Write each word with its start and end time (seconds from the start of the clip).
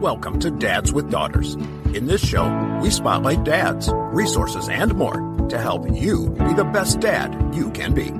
Welcome 0.00 0.38
to 0.40 0.50
Dads 0.50 0.92
with 0.92 1.10
Daughters. 1.10 1.54
In 1.94 2.06
this 2.06 2.24
show, 2.24 2.78
we 2.82 2.90
spotlight 2.90 3.44
dads, 3.44 3.90
resources, 3.92 4.68
and 4.68 4.94
more 4.94 5.46
to 5.48 5.58
help 5.58 5.90
you 5.90 6.30
be 6.30 6.54
the 6.54 6.64
best 6.64 7.00
dad 7.00 7.54
you 7.54 7.70
can 7.70 7.94
be. 7.94 8.12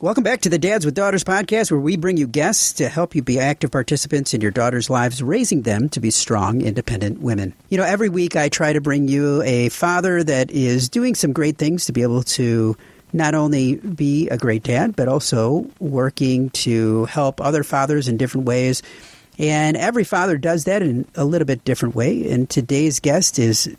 Welcome 0.00 0.22
back 0.22 0.42
to 0.42 0.48
the 0.48 0.60
Dads 0.60 0.84
with 0.84 0.94
Daughters 0.94 1.24
podcast, 1.24 1.72
where 1.72 1.80
we 1.80 1.96
bring 1.96 2.16
you 2.16 2.28
guests 2.28 2.72
to 2.74 2.88
help 2.88 3.16
you 3.16 3.22
be 3.22 3.40
active 3.40 3.72
participants 3.72 4.32
in 4.32 4.40
your 4.40 4.52
daughters' 4.52 4.88
lives, 4.88 5.20
raising 5.22 5.62
them 5.62 5.88
to 5.88 5.98
be 5.98 6.12
strong, 6.12 6.60
independent 6.60 7.20
women. 7.20 7.52
You 7.68 7.78
know, 7.78 7.84
every 7.84 8.08
week 8.08 8.36
I 8.36 8.48
try 8.48 8.72
to 8.72 8.80
bring 8.80 9.08
you 9.08 9.42
a 9.42 9.68
father 9.70 10.22
that 10.22 10.52
is 10.52 10.88
doing 10.88 11.16
some 11.16 11.32
great 11.32 11.58
things 11.58 11.86
to 11.86 11.92
be 11.92 12.02
able 12.02 12.22
to 12.22 12.76
not 13.12 13.34
only 13.34 13.76
be 13.76 14.28
a 14.28 14.36
great 14.36 14.62
dad, 14.62 14.96
but 14.96 15.08
also 15.08 15.66
working 15.78 16.50
to 16.50 17.04
help 17.06 17.40
other 17.40 17.64
fathers 17.64 18.08
in 18.08 18.16
different 18.16 18.46
ways. 18.46 18.82
And 19.38 19.76
every 19.76 20.04
father 20.04 20.36
does 20.36 20.64
that 20.64 20.82
in 20.82 21.06
a 21.14 21.24
little 21.24 21.46
bit 21.46 21.64
different 21.64 21.94
way. 21.94 22.30
And 22.30 22.50
today's 22.50 22.98
guest 23.00 23.38
is 23.38 23.74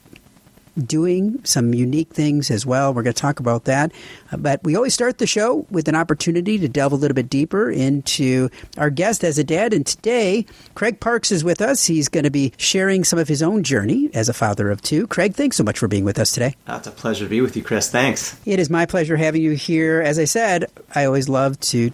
doing 0.78 1.44
some 1.44 1.74
unique 1.74 2.10
things 2.10 2.52
as 2.52 2.66
well. 2.66 2.94
We're 2.94 3.04
going 3.04 3.14
to 3.14 3.22
talk 3.22 3.40
about 3.40 3.66
that. 3.66 3.92
Uh, 4.32 4.38
but 4.38 4.64
we 4.64 4.76
always 4.76 4.94
start 4.94 5.18
the 5.18 5.28
show 5.28 5.66
with 5.70 5.88
an 5.88 5.96
opportunity 5.96 6.58
to 6.58 6.68
delve 6.68 6.94
a 6.94 6.96
little 6.96 7.16
bit 7.16 7.30
deeper 7.30 7.70
into 7.70 8.50
our 8.78 8.90
guest 8.90 9.24
as 9.24 9.38
a 9.38 9.44
dad. 9.44 9.74
And 9.74 9.86
today, 9.86 10.46
Craig 10.76 11.00
Parks 11.00 11.32
is 11.32 11.44
with 11.44 11.62
us. 11.62 11.86
He's 11.86 12.10
going 12.10 12.24
to 12.24 12.30
be 12.30 12.54
sharing 12.58 13.04
some 13.04 13.20
of 13.20 13.28
his 13.28 13.42
own 13.42 13.64
journey 13.64 14.10
as 14.14 14.30
a 14.30 14.34
father 14.34 14.70
of 14.70 14.82
two. 14.82 15.08
Craig, 15.08 15.36
thanks 15.36 15.58
so 15.58 15.64
much 15.64 15.80
for 15.80 15.88
being 15.88 16.04
with 16.06 16.20
us 16.20 16.32
today. 16.32 16.56
Oh, 16.68 16.78
it's 16.78 16.88
a 16.88 16.92
pleasure 16.92 17.26
to 17.26 17.30
be 17.30 17.42
with 17.42 17.56
you, 17.56 17.64
Chris. 17.64 17.90
Thanks. 17.90 18.40
It 18.46 18.60
is 18.60 18.70
my 18.70 18.86
pleasure 18.86 19.18
having 19.18 19.42
you 19.42 19.52
here. 19.52 20.02
As 20.02 20.20
I 20.20 20.26
said, 20.26 20.72
I 20.94 21.06
always 21.06 21.30
love 21.30 21.60
to 21.62 21.92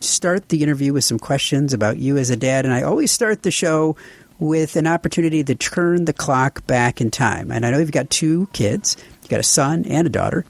start 0.00 0.48
the 0.48 0.62
interview 0.62 0.92
with 0.92 1.04
some 1.04 1.18
questions 1.18 1.72
about 1.72 1.98
you 1.98 2.16
as 2.16 2.30
a 2.30 2.36
dad. 2.36 2.64
And 2.64 2.72
I 2.72 2.82
always 2.82 3.10
start 3.10 3.42
the 3.42 3.50
show 3.50 3.96
with 4.38 4.76
an 4.76 4.86
opportunity 4.86 5.42
to 5.44 5.54
turn 5.54 6.04
the 6.04 6.12
clock 6.12 6.66
back 6.66 7.00
in 7.00 7.10
time. 7.10 7.50
And 7.50 7.66
I 7.66 7.70
know 7.70 7.78
you've 7.78 7.92
got 7.92 8.10
two 8.10 8.48
kids, 8.52 8.96
you've 9.22 9.30
got 9.30 9.40
a 9.40 9.44
son 9.44 9.84
and 9.86 10.06
a 10.06 10.10
daughter. 10.10 10.44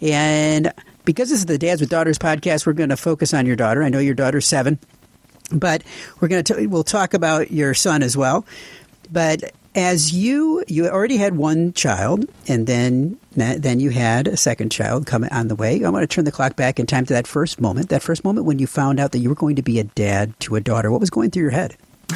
And 0.00 0.72
because 1.04 1.30
this 1.30 1.38
is 1.38 1.46
the 1.46 1.58
Dads 1.58 1.80
with 1.80 1.90
Daughters 1.90 2.18
podcast, 2.18 2.66
we're 2.66 2.72
going 2.72 2.90
to 2.90 2.96
focus 2.96 3.32
on 3.32 3.46
your 3.46 3.56
daughter. 3.56 3.82
I 3.82 3.88
know 3.88 3.98
your 3.98 4.14
daughter's 4.14 4.46
seven, 4.46 4.78
but 5.52 5.82
we're 6.20 6.28
going 6.28 6.44
to 6.44 6.66
we'll 6.66 6.84
talk 6.84 7.14
about 7.14 7.50
your 7.50 7.74
son 7.74 8.02
as 8.02 8.16
well. 8.16 8.44
But 9.10 9.52
as 9.74 10.12
you 10.12 10.64
you 10.66 10.86
already 10.88 11.16
had 11.16 11.36
one 11.36 11.72
child, 11.72 12.26
and 12.46 12.66
then 12.66 13.18
then 13.30 13.80
you 13.80 13.90
had 13.90 14.26
a 14.26 14.36
second 14.36 14.70
child 14.70 15.06
coming 15.06 15.30
on 15.30 15.48
the 15.48 15.54
way. 15.54 15.82
I 15.82 15.88
want 15.90 16.02
to 16.02 16.14
turn 16.14 16.24
the 16.24 16.32
clock 16.32 16.56
back 16.56 16.80
in 16.80 16.86
time 16.86 17.06
to 17.06 17.14
that 17.14 17.26
first 17.26 17.60
moment. 17.60 17.88
That 17.88 18.02
first 18.02 18.24
moment 18.24 18.46
when 18.46 18.58
you 18.58 18.66
found 18.66 18.98
out 18.98 19.12
that 19.12 19.20
you 19.20 19.28
were 19.28 19.34
going 19.34 19.56
to 19.56 19.62
be 19.62 19.78
a 19.78 19.84
dad 19.84 20.38
to 20.40 20.56
a 20.56 20.60
daughter. 20.60 20.90
What 20.90 21.00
was 21.00 21.10
going 21.10 21.30
through 21.30 21.42
your 21.42 21.52
head? 21.52 21.76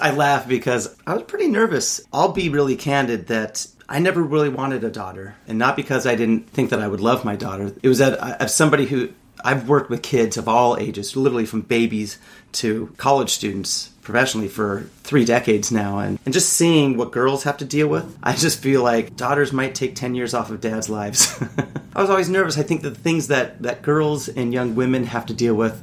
I 0.00 0.12
laugh 0.16 0.48
because 0.48 0.96
I 1.06 1.14
was 1.14 1.24
pretty 1.24 1.48
nervous. 1.48 2.00
I'll 2.12 2.32
be 2.32 2.48
really 2.48 2.76
candid 2.76 3.28
that 3.28 3.66
I 3.88 3.98
never 3.98 4.22
really 4.22 4.48
wanted 4.48 4.84
a 4.84 4.90
daughter, 4.90 5.34
and 5.46 5.58
not 5.58 5.76
because 5.76 6.06
I 6.06 6.14
didn't 6.14 6.48
think 6.50 6.70
that 6.70 6.80
I 6.80 6.88
would 6.88 7.00
love 7.00 7.24
my 7.24 7.36
daughter. 7.36 7.72
It 7.82 7.88
was 7.88 7.98
that 7.98 8.18
as 8.40 8.54
somebody 8.54 8.86
who 8.86 9.10
I've 9.44 9.68
worked 9.68 9.90
with 9.90 10.02
kids 10.02 10.36
of 10.36 10.48
all 10.48 10.76
ages, 10.78 11.16
literally 11.16 11.46
from 11.46 11.62
babies 11.62 12.18
to 12.52 12.94
college 12.96 13.30
students 13.30 13.90
professionally 14.02 14.48
for 14.48 14.88
three 15.04 15.24
decades 15.24 15.70
now 15.70 15.98
and, 16.00 16.18
and 16.24 16.34
just 16.34 16.52
seeing 16.52 16.96
what 16.96 17.12
girls 17.12 17.44
have 17.44 17.56
to 17.56 17.64
deal 17.64 17.86
with 17.86 18.18
i 18.22 18.34
just 18.34 18.60
feel 18.60 18.82
like 18.82 19.16
daughters 19.16 19.52
might 19.52 19.76
take 19.76 19.94
10 19.94 20.16
years 20.16 20.34
off 20.34 20.50
of 20.50 20.60
dad's 20.60 20.90
lives 20.90 21.40
i 21.94 22.00
was 22.00 22.10
always 22.10 22.28
nervous 22.28 22.58
i 22.58 22.64
think 22.64 22.82
that 22.82 22.90
the 22.90 23.00
things 23.00 23.28
that, 23.28 23.62
that 23.62 23.80
girls 23.80 24.28
and 24.28 24.52
young 24.52 24.74
women 24.74 25.04
have 25.04 25.24
to 25.24 25.32
deal 25.32 25.54
with 25.54 25.82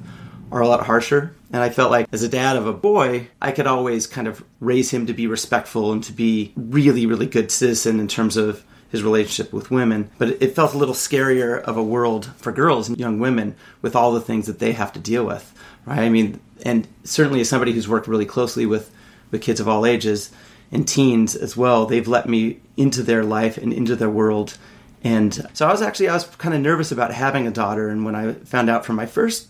are 0.52 0.62
a 0.62 0.68
lot 0.68 0.86
harsher. 0.86 1.36
And 1.52 1.64
I 1.64 1.70
felt 1.70 1.92
like 1.92 2.08
as 2.12 2.24
a 2.24 2.30
dad 2.30 2.56
of 2.56 2.68
a 2.68 2.74
boy, 2.74 3.28
I 3.42 3.52
could 3.52 3.68
always 3.68 4.08
kind 4.08 4.28
of 4.28 4.44
raise 4.60 4.92
him 4.92 5.08
to 5.08 5.14
be 5.14 5.28
respectful 5.28 5.92
and 5.92 6.04
to 6.04 6.14
be 6.14 6.54
really, 6.56 7.06
really 7.06 7.26
good 7.26 7.52
citizen 7.52 8.00
in 8.00 8.08
terms 8.08 8.38
of 8.38 8.64
his 8.90 9.04
relationship 9.04 9.54
with 9.54 9.72
women. 9.72 10.10
But 10.18 10.42
it 10.42 10.56
felt 10.56 10.74
a 10.74 10.78
little 10.78 10.96
scarier 10.96 11.62
of 11.62 11.78
a 11.78 11.84
world 11.84 12.26
for 12.38 12.52
girls 12.52 12.90
and 12.90 13.00
young 13.00 13.20
women 13.20 13.56
with 13.82 13.96
all 13.96 14.12
the 14.12 14.22
things 14.22 14.48
that 14.48 14.60
they 14.60 14.74
have 14.74 14.94
to 14.94 15.00
deal 15.00 15.26
with, 15.26 15.54
right? 15.86 16.00
I 16.00 16.10
mean, 16.10 16.40
and 16.64 16.88
certainly 17.04 17.42
as 17.42 17.50
somebody 17.50 17.72
who's 17.72 17.88
worked 17.88 18.08
really 18.08 18.26
closely 18.26 18.66
with, 18.66 18.92
with 19.32 19.42
kids 19.42 19.60
of 19.60 19.68
all 19.68 19.86
ages 19.86 20.32
and 20.72 20.88
teens 20.88 21.36
as 21.36 21.56
well, 21.56 21.86
they've 21.86 22.08
let 22.08 22.28
me 22.28 22.60
into 22.78 23.04
their 23.04 23.24
life 23.24 23.58
and 23.58 23.74
into 23.74 23.96
their 23.96 24.10
world. 24.10 24.58
And 25.04 25.48
so 25.54 25.68
I 25.68 25.72
was 25.72 25.82
actually, 25.82 26.10
I 26.10 26.14
was 26.14 26.26
kind 26.26 26.54
of 26.54 26.62
nervous 26.62 26.92
about 26.92 27.14
having 27.14 27.48
a 27.48 27.52
daughter. 27.52 27.90
And 27.90 28.06
when 28.06 28.16
I 28.16 28.34
found 28.34 28.70
out 28.70 28.86
from 28.86 28.96
my 28.96 29.06
first 29.06 29.48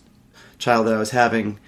child 0.60 0.86
that 0.86 0.94
I 0.94 0.98
was 0.98 1.10
having 1.10 1.58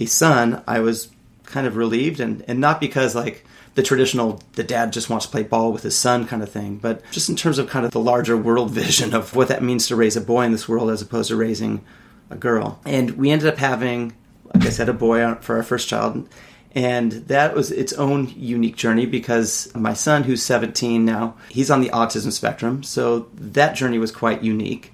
a 0.00 0.06
son, 0.06 0.62
I 0.66 0.80
was 0.80 1.10
kind 1.44 1.66
of 1.66 1.76
relieved 1.76 2.18
and, 2.18 2.44
and 2.48 2.60
not 2.60 2.80
because 2.80 3.14
like 3.14 3.44
the 3.74 3.82
traditional 3.82 4.42
the 4.54 4.64
dad 4.64 4.92
just 4.92 5.08
wants 5.08 5.26
to 5.26 5.32
play 5.32 5.42
ball 5.42 5.72
with 5.72 5.82
his 5.82 5.96
son 5.96 6.26
kind 6.26 6.42
of 6.42 6.50
thing, 6.50 6.78
but 6.78 7.02
just 7.10 7.28
in 7.28 7.36
terms 7.36 7.58
of 7.58 7.68
kind 7.68 7.86
of 7.86 7.92
the 7.92 8.00
larger 8.00 8.36
world 8.36 8.70
vision 8.82 9.14
of 9.14 9.34
what 9.36 9.48
that 9.48 9.62
means 9.62 9.86
to 9.86 9.96
raise 9.96 10.16
a 10.16 10.20
boy 10.20 10.42
in 10.42 10.52
this 10.52 10.68
world 10.68 10.90
as 10.90 11.02
opposed 11.02 11.28
to 11.28 11.36
raising 11.36 11.84
a 12.30 12.36
girl. 12.36 12.80
And 12.84 13.12
we 13.12 13.30
ended 13.30 13.48
up 13.48 13.58
having, 13.58 14.14
like 14.54 14.66
I 14.66 14.70
said, 14.70 14.88
a 14.88 14.94
boy 14.94 15.34
for 15.36 15.56
our 15.56 15.62
first 15.62 15.88
child. 15.88 16.28
And 16.74 17.12
that 17.12 17.54
was 17.54 17.70
its 17.70 17.92
own 17.92 18.32
unique 18.34 18.76
journey 18.76 19.04
because 19.04 19.74
my 19.74 19.92
son, 19.92 20.22
who's 20.22 20.42
17 20.42 21.04
now, 21.04 21.36
he's 21.50 21.70
on 21.70 21.82
the 21.82 21.90
autism 21.90 22.32
spectrum. 22.32 22.82
So 22.82 23.28
that 23.34 23.76
journey 23.76 23.98
was 23.98 24.10
quite 24.10 24.42
unique. 24.42 24.92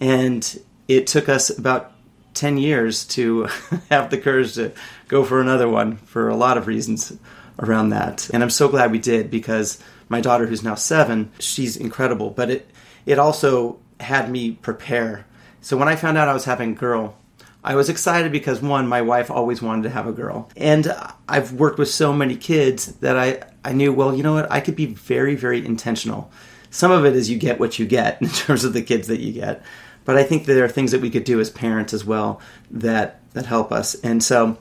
And 0.00 0.60
it 0.86 1.06
took 1.06 1.30
us 1.30 1.56
about 1.56 1.93
10 2.34 2.58
years 2.58 3.04
to 3.06 3.44
have 3.90 4.10
the 4.10 4.18
courage 4.18 4.54
to 4.54 4.72
go 5.08 5.24
for 5.24 5.40
another 5.40 5.68
one 5.68 5.96
for 5.96 6.28
a 6.28 6.36
lot 6.36 6.58
of 6.58 6.66
reasons 6.66 7.16
around 7.58 7.90
that. 7.90 8.28
And 8.30 8.42
I'm 8.42 8.50
so 8.50 8.68
glad 8.68 8.90
we 8.90 8.98
did 8.98 9.30
because 9.30 9.82
my 10.08 10.20
daughter, 10.20 10.46
who's 10.46 10.62
now 10.62 10.74
seven, 10.74 11.32
she's 11.38 11.76
incredible. 11.76 12.30
But 12.30 12.50
it, 12.50 12.70
it 13.06 13.18
also 13.18 13.78
had 14.00 14.30
me 14.30 14.52
prepare. 14.52 15.26
So 15.60 15.76
when 15.76 15.88
I 15.88 15.96
found 15.96 16.18
out 16.18 16.28
I 16.28 16.34
was 16.34 16.44
having 16.44 16.72
a 16.72 16.74
girl, 16.74 17.16
I 17.62 17.76
was 17.76 17.88
excited 17.88 18.30
because 18.30 18.60
one, 18.60 18.86
my 18.86 19.00
wife 19.00 19.30
always 19.30 19.62
wanted 19.62 19.84
to 19.84 19.90
have 19.90 20.06
a 20.06 20.12
girl. 20.12 20.50
And 20.56 20.94
I've 21.26 21.52
worked 21.52 21.78
with 21.78 21.88
so 21.88 22.12
many 22.12 22.36
kids 22.36 22.86
that 22.96 23.16
I, 23.16 23.42
I 23.64 23.72
knew, 23.72 23.92
well, 23.92 24.14
you 24.14 24.22
know 24.22 24.34
what, 24.34 24.52
I 24.52 24.60
could 24.60 24.76
be 24.76 24.86
very, 24.86 25.34
very 25.34 25.64
intentional. 25.64 26.30
Some 26.70 26.90
of 26.90 27.06
it 27.06 27.16
is 27.16 27.30
you 27.30 27.38
get 27.38 27.58
what 27.58 27.78
you 27.78 27.86
get 27.86 28.20
in 28.22 28.28
terms 28.28 28.64
of 28.64 28.74
the 28.74 28.82
kids 28.82 29.08
that 29.08 29.20
you 29.20 29.32
get. 29.32 29.64
But 30.04 30.16
I 30.16 30.22
think 30.22 30.44
there 30.44 30.64
are 30.64 30.68
things 30.68 30.92
that 30.92 31.00
we 31.00 31.10
could 31.10 31.24
do 31.24 31.40
as 31.40 31.50
parents 31.50 31.92
as 31.92 32.04
well 32.04 32.40
that 32.70 33.20
that 33.32 33.46
help 33.46 33.72
us. 33.72 33.94
And 33.96 34.22
so 34.22 34.58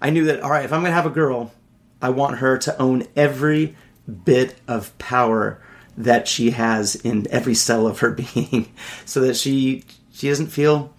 I 0.00 0.10
knew 0.10 0.24
that 0.24 0.40
all 0.40 0.50
right, 0.50 0.64
if 0.64 0.72
I'm 0.72 0.80
going 0.80 0.90
to 0.90 0.96
have 0.96 1.06
a 1.06 1.10
girl, 1.10 1.52
I 2.02 2.10
want 2.10 2.38
her 2.38 2.58
to 2.58 2.80
own 2.80 3.04
every 3.14 3.76
bit 4.24 4.56
of 4.68 4.96
power 4.98 5.60
that 5.96 6.28
she 6.28 6.50
has 6.50 6.94
in 6.96 7.26
every 7.30 7.54
cell 7.54 7.86
of 7.86 8.00
her 8.00 8.10
being 8.34 8.72
so 9.04 9.20
that 9.20 9.36
she 9.36 9.84
she 10.12 10.28
doesn't 10.28 10.48
feel 10.48 10.94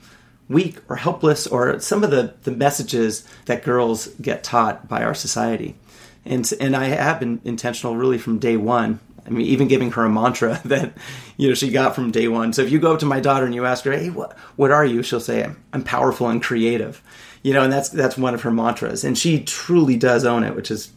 weak 0.49 0.77
or 0.87 0.95
helpless 0.95 1.45
or 1.47 1.79
some 1.79 2.03
of 2.03 2.11
the, 2.11 2.33
the 2.43 2.51
messages 2.51 3.27
that 3.45 3.63
girls 3.63 4.07
get 4.21 4.43
taught 4.43 4.87
by 4.87 5.03
our 5.03 5.13
society. 5.13 5.75
And, 6.23 6.49
and 6.59 6.75
I 6.75 6.85
have 6.85 7.19
been 7.19 7.41
intentional 7.43 7.95
really 7.95 8.17
from 8.17 8.39
day 8.39 8.57
one 8.57 8.99
I 9.27 9.31
mean, 9.31 9.45
even 9.45 9.67
giving 9.67 9.91
her 9.91 10.05
a 10.05 10.09
mantra 10.09 10.61
that 10.65 10.93
you 11.37 11.49
know 11.49 11.53
she 11.53 11.69
got 11.69 11.95
from 11.95 12.11
day 12.11 12.27
one. 12.27 12.53
So 12.53 12.61
if 12.61 12.71
you 12.71 12.79
go 12.79 12.93
up 12.93 12.99
to 12.99 13.05
my 13.05 13.19
daughter 13.19 13.45
and 13.45 13.53
you 13.53 13.65
ask 13.65 13.83
her, 13.85 13.91
"Hey, 13.91 14.09
what 14.09 14.37
what 14.55 14.71
are 14.71 14.85
you?" 14.85 15.03
She'll 15.03 15.19
say, 15.19 15.49
"I'm 15.73 15.83
powerful 15.83 16.29
and 16.29 16.41
creative." 16.41 17.01
You 17.43 17.53
know, 17.53 17.63
and 17.63 17.71
that's 17.71 17.89
that's 17.89 18.17
one 18.17 18.33
of 18.33 18.41
her 18.41 18.51
mantras, 18.51 19.03
and 19.03 19.17
she 19.17 19.43
truly 19.43 19.95
does 19.95 20.25
own 20.25 20.43
it, 20.43 20.55
which 20.55 20.71
is 20.71 20.91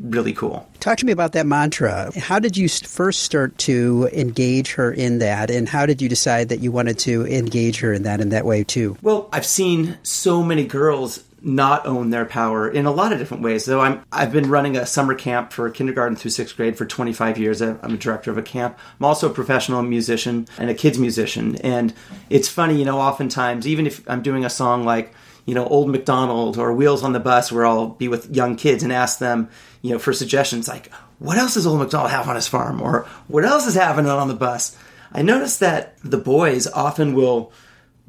really 0.00 0.32
cool. 0.32 0.68
Talk 0.80 0.98
to 0.98 1.06
me 1.06 1.12
about 1.12 1.32
that 1.32 1.46
mantra. 1.46 2.10
How 2.18 2.38
did 2.38 2.56
you 2.56 2.68
first 2.68 3.22
start 3.22 3.56
to 3.58 4.08
engage 4.12 4.72
her 4.72 4.92
in 4.92 5.18
that, 5.18 5.50
and 5.50 5.68
how 5.68 5.86
did 5.86 6.02
you 6.02 6.08
decide 6.08 6.48
that 6.48 6.60
you 6.60 6.72
wanted 6.72 6.98
to 7.00 7.26
engage 7.26 7.80
her 7.80 7.92
in 7.92 8.02
that 8.04 8.20
in 8.20 8.30
that 8.30 8.44
way 8.44 8.64
too? 8.64 8.96
Well, 9.02 9.28
I've 9.32 9.46
seen 9.46 9.98
so 10.02 10.42
many 10.42 10.64
girls 10.64 11.22
not 11.44 11.86
own 11.86 12.08
their 12.08 12.24
power 12.24 12.68
in 12.68 12.86
a 12.86 12.90
lot 12.90 13.12
of 13.12 13.18
different 13.18 13.42
ways. 13.42 13.64
So 13.64 13.80
I'm 13.80 14.02
I've 14.10 14.32
been 14.32 14.48
running 14.48 14.76
a 14.76 14.86
summer 14.86 15.14
camp 15.14 15.52
for 15.52 15.68
kindergarten 15.70 16.16
through 16.16 16.30
sixth 16.30 16.56
grade 16.56 16.76
for 16.76 16.86
25 16.86 17.38
years. 17.38 17.60
I'm 17.60 17.78
a 17.82 17.96
director 17.96 18.30
of 18.30 18.38
a 18.38 18.42
camp. 18.42 18.78
I'm 18.98 19.04
also 19.04 19.30
a 19.30 19.34
professional 19.34 19.82
musician 19.82 20.48
and 20.58 20.70
a 20.70 20.74
kids 20.74 20.98
musician. 20.98 21.56
And 21.56 21.92
it's 22.30 22.48
funny, 22.48 22.78
you 22.78 22.86
know, 22.86 22.98
oftentimes 22.98 23.66
even 23.66 23.86
if 23.86 24.08
I'm 24.08 24.22
doing 24.22 24.44
a 24.44 24.50
song 24.50 24.84
like 24.84 25.14
you 25.44 25.54
know 25.54 25.66
Old 25.66 25.90
McDonald 25.90 26.56
or 26.56 26.72
Wheels 26.72 27.02
on 27.02 27.12
the 27.12 27.20
Bus, 27.20 27.52
where 27.52 27.66
I'll 27.66 27.88
be 27.88 28.08
with 28.08 28.34
young 28.34 28.56
kids 28.56 28.82
and 28.82 28.92
ask 28.92 29.18
them, 29.18 29.50
you 29.82 29.92
know, 29.92 29.98
for 29.98 30.14
suggestions 30.14 30.66
like 30.66 30.90
what 31.18 31.36
else 31.36 31.54
does 31.54 31.66
Old 31.66 31.78
McDonald 31.78 32.10
have 32.10 32.28
on 32.28 32.36
his 32.36 32.48
farm 32.48 32.80
or 32.80 33.06
what 33.28 33.44
else 33.44 33.66
is 33.66 33.74
happening 33.74 34.10
on 34.10 34.28
the 34.28 34.34
bus. 34.34 34.76
I 35.12 35.22
notice 35.22 35.58
that 35.58 35.96
the 36.02 36.18
boys 36.18 36.66
often 36.66 37.14
will 37.14 37.52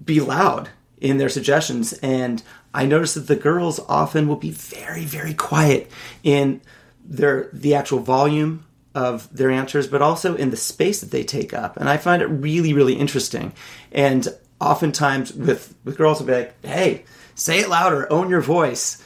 be 0.03 0.21
loud 0.21 0.69
in 0.99 1.17
their 1.17 1.29
suggestions 1.29 1.93
and 1.93 2.41
I 2.75 2.85
notice 2.85 3.13
that 3.13 3.27
the 3.27 3.37
girls 3.37 3.79
often 3.87 4.27
will 4.27 4.35
be 4.35 4.51
very, 4.51 5.05
very 5.05 5.33
quiet 5.33 5.89
in 6.23 6.59
their 7.05 7.49
the 7.53 7.73
actual 7.73 7.99
volume 7.99 8.65
of 8.93 9.33
their 9.35 9.49
answers, 9.49 9.87
but 9.87 10.01
also 10.01 10.35
in 10.35 10.49
the 10.49 10.57
space 10.57 10.99
that 10.99 11.11
they 11.11 11.23
take 11.23 11.53
up. 11.53 11.77
And 11.77 11.87
I 11.87 11.95
find 11.95 12.21
it 12.21 12.25
really, 12.25 12.73
really 12.73 12.95
interesting. 12.95 13.53
And 13.93 14.27
oftentimes 14.59 15.33
with 15.33 15.73
with 15.85 15.97
girls 15.97 16.19
will 16.19 16.27
be 16.27 16.33
like, 16.33 16.65
"Hey, 16.65 17.05
say 17.33 17.61
it 17.61 17.69
louder, 17.69 18.11
own 18.11 18.29
your 18.29 18.41
voice," 18.41 19.01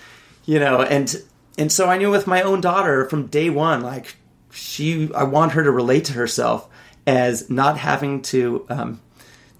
you 0.45 0.59
know, 0.59 0.81
and 0.81 1.21
and 1.59 1.71
so 1.71 1.88
I 1.88 1.97
knew 2.00 2.09
with 2.09 2.25
my 2.25 2.41
own 2.41 2.62
daughter 2.62 3.07
from 3.07 3.27
day 3.27 3.51
one, 3.51 3.81
like 3.81 4.15
she, 4.51 5.12
I 5.13 5.24
want 5.25 5.51
her 5.51 5.63
to 5.63 5.71
relate 5.71 6.06
to 6.06 6.13
herself 6.13 6.68
as 7.06 7.51
not 7.51 7.77
having 7.77 8.24
to 8.24 8.65
um, 8.69 9.01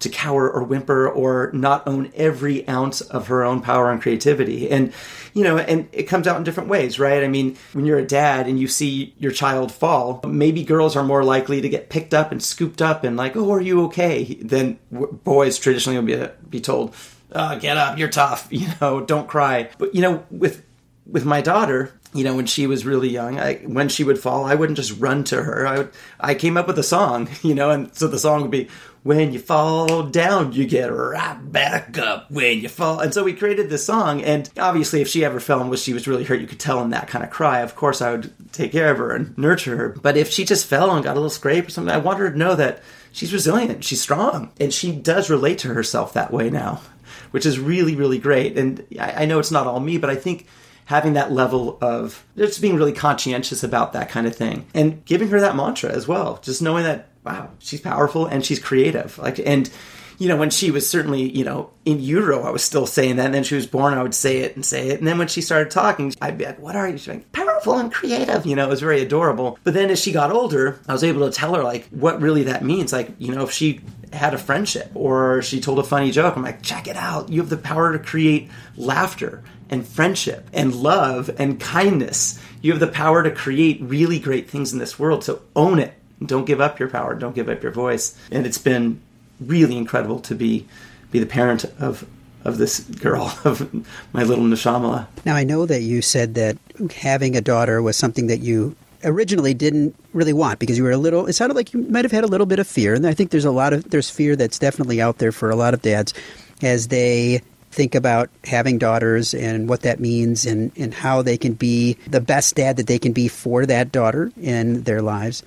to 0.00 0.08
cower 0.08 0.50
or 0.50 0.62
whimper 0.62 1.08
or 1.08 1.50
not 1.52 1.86
own 1.86 2.10
every 2.14 2.66
ounce 2.68 3.00
of 3.00 3.28
her 3.28 3.44
own 3.44 3.60
power 3.60 3.90
and 3.90 4.02
creativity. 4.02 4.70
And, 4.70 4.92
you 5.34 5.44
know, 5.44 5.58
and 5.58 5.88
it 5.92 6.04
comes 6.04 6.26
out 6.26 6.38
in 6.38 6.44
different 6.44 6.68
ways, 6.68 6.98
right? 6.98 7.22
I 7.22 7.28
mean, 7.28 7.56
when 7.72 7.86
you're 7.86 7.98
a 7.98 8.06
dad 8.06 8.48
and 8.48 8.58
you 8.58 8.66
see 8.66 9.14
your 9.18 9.32
child 9.32 9.70
fall, 9.70 10.20
maybe 10.26 10.64
girls 10.64 10.96
are 10.96 11.04
more 11.04 11.22
likely 11.22 11.60
to 11.60 11.68
get 11.68 11.90
picked 11.90 12.14
up 12.14 12.32
and 12.32 12.42
scooped 12.42 12.82
up 12.82 13.04
and 13.04 13.16
like, 13.16 13.36
oh, 13.36 13.52
are 13.52 13.60
you 13.60 13.84
okay? 13.84 14.38
Then 14.40 14.78
boys 14.90 15.58
traditionally 15.58 15.98
will 15.98 16.26
be, 16.26 16.32
be 16.48 16.60
told, 16.60 16.94
oh, 17.32 17.58
get 17.58 17.76
up, 17.76 17.98
you're 17.98 18.08
tough, 18.08 18.48
you 18.50 18.68
know, 18.80 19.00
don't 19.00 19.28
cry. 19.28 19.68
But, 19.78 19.94
you 19.94 20.00
know, 20.00 20.24
with, 20.30 20.64
with 21.06 21.24
my 21.24 21.42
daughter, 21.42 21.92
you 22.12 22.24
know, 22.24 22.34
when 22.34 22.46
she 22.46 22.66
was 22.66 22.84
really 22.84 23.08
young, 23.08 23.38
I, 23.38 23.56
when 23.58 23.88
she 23.88 24.02
would 24.02 24.18
fall, 24.18 24.44
I 24.44 24.56
wouldn't 24.56 24.76
just 24.76 24.98
run 24.98 25.22
to 25.24 25.42
her. 25.42 25.66
I 25.66 25.78
would, 25.78 25.92
I 26.18 26.34
came 26.34 26.56
up 26.56 26.66
with 26.66 26.78
a 26.78 26.82
song, 26.82 27.28
you 27.42 27.54
know, 27.54 27.70
and 27.70 27.94
so 27.94 28.08
the 28.08 28.18
song 28.18 28.42
would 28.42 28.50
be, 28.50 28.68
when 29.02 29.32
you 29.32 29.38
fall 29.38 30.02
down, 30.02 30.52
you 30.52 30.66
get 30.66 30.88
right 30.88 31.38
back 31.50 31.96
up 31.96 32.30
when 32.30 32.60
you 32.60 32.68
fall. 32.68 33.00
And 33.00 33.14
so 33.14 33.24
we 33.24 33.32
created 33.32 33.70
this 33.70 33.86
song. 33.86 34.22
And 34.22 34.50
obviously, 34.58 35.00
if 35.00 35.08
she 35.08 35.24
ever 35.24 35.40
fell 35.40 35.60
and 35.60 35.70
was 35.70 35.82
she 35.82 35.94
was 35.94 36.06
really 36.06 36.24
hurt, 36.24 36.40
you 36.40 36.46
could 36.46 36.60
tell 36.60 36.82
in 36.82 36.90
that 36.90 37.08
kind 37.08 37.24
of 37.24 37.30
cry. 37.30 37.60
Of 37.60 37.76
course, 37.76 38.02
I 38.02 38.10
would 38.10 38.52
take 38.52 38.72
care 38.72 38.90
of 38.90 38.98
her 38.98 39.14
and 39.14 39.36
nurture 39.38 39.76
her. 39.76 39.88
But 39.88 40.18
if 40.18 40.30
she 40.30 40.44
just 40.44 40.66
fell 40.66 40.94
and 40.94 41.02
got 41.02 41.12
a 41.12 41.14
little 41.14 41.30
scrape 41.30 41.68
or 41.68 41.70
something, 41.70 41.94
I 41.94 41.98
want 41.98 42.18
her 42.18 42.30
to 42.30 42.36
know 42.36 42.54
that 42.56 42.82
she's 43.10 43.32
resilient, 43.32 43.84
she's 43.84 44.02
strong, 44.02 44.52
and 44.60 44.72
she 44.72 44.92
does 44.92 45.30
relate 45.30 45.58
to 45.60 45.68
herself 45.68 46.12
that 46.12 46.30
way 46.30 46.50
now, 46.50 46.82
which 47.30 47.46
is 47.46 47.58
really, 47.58 47.94
really 47.94 48.18
great. 48.18 48.58
And 48.58 48.84
I, 49.00 49.22
I 49.22 49.24
know 49.24 49.38
it's 49.38 49.50
not 49.50 49.66
all 49.66 49.80
me, 49.80 49.96
but 49.96 50.10
I 50.10 50.16
think 50.16 50.46
having 50.90 51.12
that 51.12 51.30
level 51.30 51.78
of 51.80 52.26
just 52.36 52.60
being 52.60 52.74
really 52.74 52.92
conscientious 52.92 53.62
about 53.62 53.92
that 53.92 54.08
kind 54.08 54.26
of 54.26 54.34
thing 54.34 54.66
and 54.74 55.04
giving 55.04 55.28
her 55.28 55.38
that 55.38 55.54
mantra 55.54 55.88
as 55.88 56.08
well. 56.08 56.40
Just 56.42 56.60
knowing 56.60 56.82
that, 56.82 57.06
wow, 57.24 57.48
she's 57.60 57.80
powerful 57.80 58.26
and 58.26 58.44
she's 58.44 58.58
creative. 58.58 59.16
Like, 59.16 59.38
and, 59.38 59.70
you 60.18 60.26
know, 60.26 60.36
when 60.36 60.50
she 60.50 60.72
was 60.72 60.90
certainly, 60.90 61.30
you 61.30 61.44
know, 61.44 61.70
in 61.84 62.00
utero, 62.00 62.42
I 62.42 62.50
was 62.50 62.64
still 62.64 62.88
saying 62.88 63.16
that. 63.16 63.26
And 63.26 63.34
then 63.34 63.44
she 63.44 63.54
was 63.54 63.68
born, 63.68 63.94
I 63.94 64.02
would 64.02 64.16
say 64.16 64.38
it 64.38 64.56
and 64.56 64.66
say 64.66 64.88
it. 64.88 64.98
And 64.98 65.06
then 65.06 65.16
when 65.16 65.28
she 65.28 65.42
started 65.42 65.70
talking, 65.70 66.12
I'd 66.20 66.36
be 66.36 66.44
like, 66.44 66.58
what 66.58 66.74
are 66.74 66.88
you? 66.88 66.98
She's 66.98 67.06
like, 67.06 67.30
powerful 67.30 67.78
and 67.78 67.92
creative. 67.92 68.44
You 68.44 68.56
know, 68.56 68.66
it 68.66 68.70
was 68.70 68.80
very 68.80 69.00
adorable. 69.00 69.60
But 69.62 69.74
then 69.74 69.90
as 69.90 70.00
she 70.00 70.10
got 70.10 70.32
older, 70.32 70.80
I 70.88 70.92
was 70.92 71.04
able 71.04 71.24
to 71.30 71.32
tell 71.32 71.54
her, 71.54 71.62
like, 71.62 71.86
what 71.90 72.20
really 72.20 72.42
that 72.42 72.64
means. 72.64 72.92
Like, 72.92 73.10
you 73.20 73.32
know, 73.32 73.44
if 73.44 73.52
she 73.52 73.80
had 74.12 74.34
a 74.34 74.38
friendship 74.38 74.90
or 74.94 75.40
she 75.40 75.60
told 75.60 75.78
a 75.78 75.84
funny 75.84 76.10
joke, 76.10 76.36
I'm 76.36 76.42
like, 76.42 76.62
check 76.62 76.88
it 76.88 76.96
out. 76.96 77.28
You 77.28 77.42
have 77.42 77.48
the 77.48 77.56
power 77.56 77.92
to 77.92 78.00
create 78.00 78.50
laughter 78.76 79.44
and 79.70 79.86
friendship 79.86 80.48
and 80.52 80.74
love 80.74 81.30
and 81.38 81.58
kindness. 81.58 82.38
You 82.60 82.72
have 82.72 82.80
the 82.80 82.88
power 82.88 83.22
to 83.22 83.30
create 83.30 83.80
really 83.80 84.18
great 84.18 84.50
things 84.50 84.72
in 84.72 84.78
this 84.78 84.98
world. 84.98 85.24
So 85.24 85.40
own 85.56 85.78
it. 85.78 85.94
Don't 86.24 86.44
give 86.44 86.60
up 86.60 86.78
your 86.78 86.90
power. 86.90 87.14
Don't 87.14 87.34
give 87.34 87.48
up 87.48 87.62
your 87.62 87.72
voice. 87.72 88.18
And 88.30 88.44
it's 88.44 88.58
been 88.58 89.00
really 89.40 89.78
incredible 89.78 90.20
to 90.20 90.34
be 90.34 90.66
be 91.10 91.18
the 91.18 91.26
parent 91.26 91.64
of 91.78 92.06
of 92.44 92.58
this 92.58 92.80
girl 92.80 93.36
of 93.44 93.72
my 94.12 94.22
little 94.22 94.44
Nishamala. 94.44 95.06
Now 95.24 95.36
I 95.36 95.44
know 95.44 95.66
that 95.66 95.82
you 95.82 96.02
said 96.02 96.34
that 96.34 96.58
having 96.96 97.36
a 97.36 97.40
daughter 97.40 97.80
was 97.80 97.96
something 97.96 98.26
that 98.26 98.40
you 98.40 98.76
originally 99.02 99.54
didn't 99.54 99.96
really 100.12 100.34
want 100.34 100.58
because 100.58 100.76
you 100.76 100.84
were 100.84 100.90
a 100.90 100.98
little 100.98 101.26
it 101.26 101.32
sounded 101.32 101.54
like 101.54 101.72
you 101.72 101.80
might 101.84 102.04
have 102.04 102.12
had 102.12 102.22
a 102.22 102.26
little 102.26 102.46
bit 102.46 102.58
of 102.58 102.66
fear 102.66 102.94
and 102.94 103.06
I 103.06 103.14
think 103.14 103.30
there's 103.30 103.46
a 103.46 103.50
lot 103.50 103.72
of 103.72 103.88
there's 103.88 104.10
fear 104.10 104.36
that's 104.36 104.58
definitely 104.58 105.00
out 105.00 105.16
there 105.18 105.32
for 105.32 105.50
a 105.50 105.56
lot 105.56 105.72
of 105.72 105.80
dads 105.80 106.12
as 106.60 106.88
they 106.88 107.40
think 107.70 107.94
about 107.94 108.30
having 108.44 108.78
daughters 108.78 109.32
and 109.34 109.68
what 109.68 109.82
that 109.82 110.00
means 110.00 110.44
and, 110.46 110.72
and 110.76 110.92
how 110.92 111.22
they 111.22 111.38
can 111.38 111.54
be 111.54 111.94
the 112.08 112.20
best 112.20 112.56
dad 112.56 112.76
that 112.76 112.86
they 112.86 112.98
can 112.98 113.12
be 113.12 113.28
for 113.28 113.66
that 113.66 113.92
daughter 113.92 114.32
in 114.40 114.82
their 114.82 115.02
lives. 115.02 115.42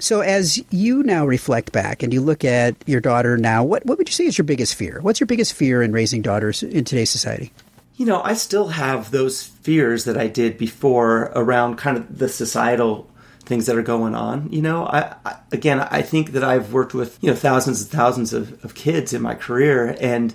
So, 0.00 0.20
as 0.20 0.62
you 0.70 1.02
now 1.02 1.26
reflect 1.26 1.72
back 1.72 2.02
and 2.02 2.12
you 2.12 2.20
look 2.20 2.44
at 2.44 2.76
your 2.86 3.00
daughter 3.00 3.36
now, 3.36 3.64
what, 3.64 3.84
what 3.84 3.98
would 3.98 4.08
you 4.08 4.12
say 4.12 4.26
is 4.26 4.38
your 4.38 4.44
biggest 4.44 4.76
fear? 4.76 5.00
What's 5.02 5.18
your 5.18 5.26
biggest 5.26 5.54
fear 5.54 5.82
in 5.82 5.92
raising 5.92 6.22
daughters 6.22 6.62
in 6.62 6.84
today's 6.84 7.10
society? 7.10 7.52
You 7.96 8.06
know, 8.06 8.22
I 8.22 8.34
still 8.34 8.68
have 8.68 9.10
those 9.10 9.42
fears 9.42 10.04
that 10.04 10.16
I 10.16 10.28
did 10.28 10.56
before 10.56 11.32
around 11.34 11.76
kind 11.76 11.96
of 11.96 12.16
the 12.18 12.28
societal 12.28 13.10
things 13.40 13.66
that 13.66 13.76
are 13.76 13.82
going 13.82 14.14
on. 14.14 14.52
You 14.52 14.62
know, 14.62 14.86
I, 14.86 15.16
I, 15.24 15.36
again, 15.50 15.80
I 15.80 16.02
think 16.02 16.30
that 16.32 16.44
I've 16.44 16.72
worked 16.72 16.94
with 16.94 17.18
you 17.20 17.30
know 17.30 17.36
thousands 17.36 17.82
and 17.82 17.90
thousands 17.90 18.32
of, 18.32 18.64
of 18.64 18.74
kids 18.74 19.12
in 19.12 19.20
my 19.20 19.34
career, 19.34 19.96
and 20.00 20.32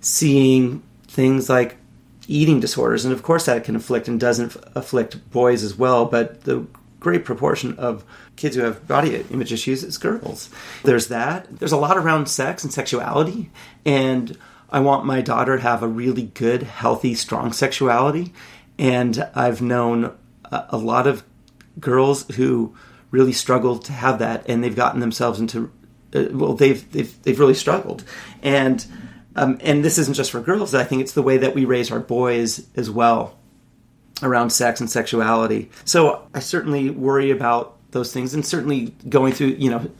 seeing 0.00 0.82
things 1.06 1.48
like 1.48 1.76
eating 2.28 2.60
disorders, 2.60 3.04
and 3.04 3.12
of 3.12 3.22
course 3.22 3.46
that 3.46 3.64
can 3.64 3.76
afflict 3.76 4.08
and 4.08 4.20
doesn't 4.20 4.56
afflict 4.74 5.30
boys 5.30 5.64
as 5.64 5.76
well, 5.76 6.06
but 6.06 6.42
the 6.44 6.66
great 7.00 7.24
proportion 7.24 7.74
of 7.78 8.04
kids 8.36 8.54
who 8.54 8.62
have 8.62 8.86
body 8.86 9.24
image 9.30 9.52
issues 9.52 9.82
is 9.82 9.98
girls. 9.98 10.50
There's 10.84 11.08
that. 11.08 11.46
There's 11.58 11.72
a 11.72 11.76
lot 11.76 11.96
around 11.96 12.26
sex 12.26 12.62
and 12.62 12.72
sexuality, 12.72 13.50
and 13.84 14.36
I 14.70 14.80
want 14.80 15.04
my 15.04 15.20
daughter 15.20 15.56
to 15.56 15.62
have 15.62 15.82
a 15.82 15.88
really 15.88 16.22
good, 16.22 16.62
healthy, 16.62 17.14
strong 17.14 17.52
sexuality. 17.52 18.32
And 18.78 19.28
I've 19.34 19.60
known 19.60 20.16
a, 20.44 20.78
lot 20.78 21.06
of 21.06 21.24
girls 21.78 22.26
who 22.36 22.74
really 23.10 23.32
struggle 23.32 23.78
to 23.78 23.92
have 23.92 24.20
that, 24.20 24.48
and 24.48 24.62
they've 24.62 24.76
gotten 24.76 25.00
themselves 25.00 25.40
into 25.40 25.70
uh, 26.14 26.24
well, 26.32 26.54
they've 26.54 26.90
they've 26.92 27.22
they've 27.22 27.38
really 27.38 27.54
struggled, 27.54 28.04
and 28.42 28.84
um, 29.36 29.58
and 29.62 29.84
this 29.84 29.98
isn't 29.98 30.14
just 30.14 30.30
for 30.30 30.40
girls. 30.40 30.74
I 30.74 30.84
think 30.84 31.02
it's 31.02 31.12
the 31.12 31.22
way 31.22 31.38
that 31.38 31.54
we 31.54 31.64
raise 31.64 31.90
our 31.90 32.00
boys 32.00 32.66
as 32.76 32.90
well 32.90 33.36
around 34.22 34.50
sex 34.50 34.80
and 34.80 34.90
sexuality. 34.90 35.70
So 35.84 36.26
I 36.34 36.40
certainly 36.40 36.90
worry 36.90 37.30
about 37.30 37.76
those 37.92 38.12
things, 38.12 38.34
and 38.34 38.44
certainly 38.44 38.94
going 39.08 39.32
through, 39.32 39.48
you 39.58 39.70
know, 39.70 39.90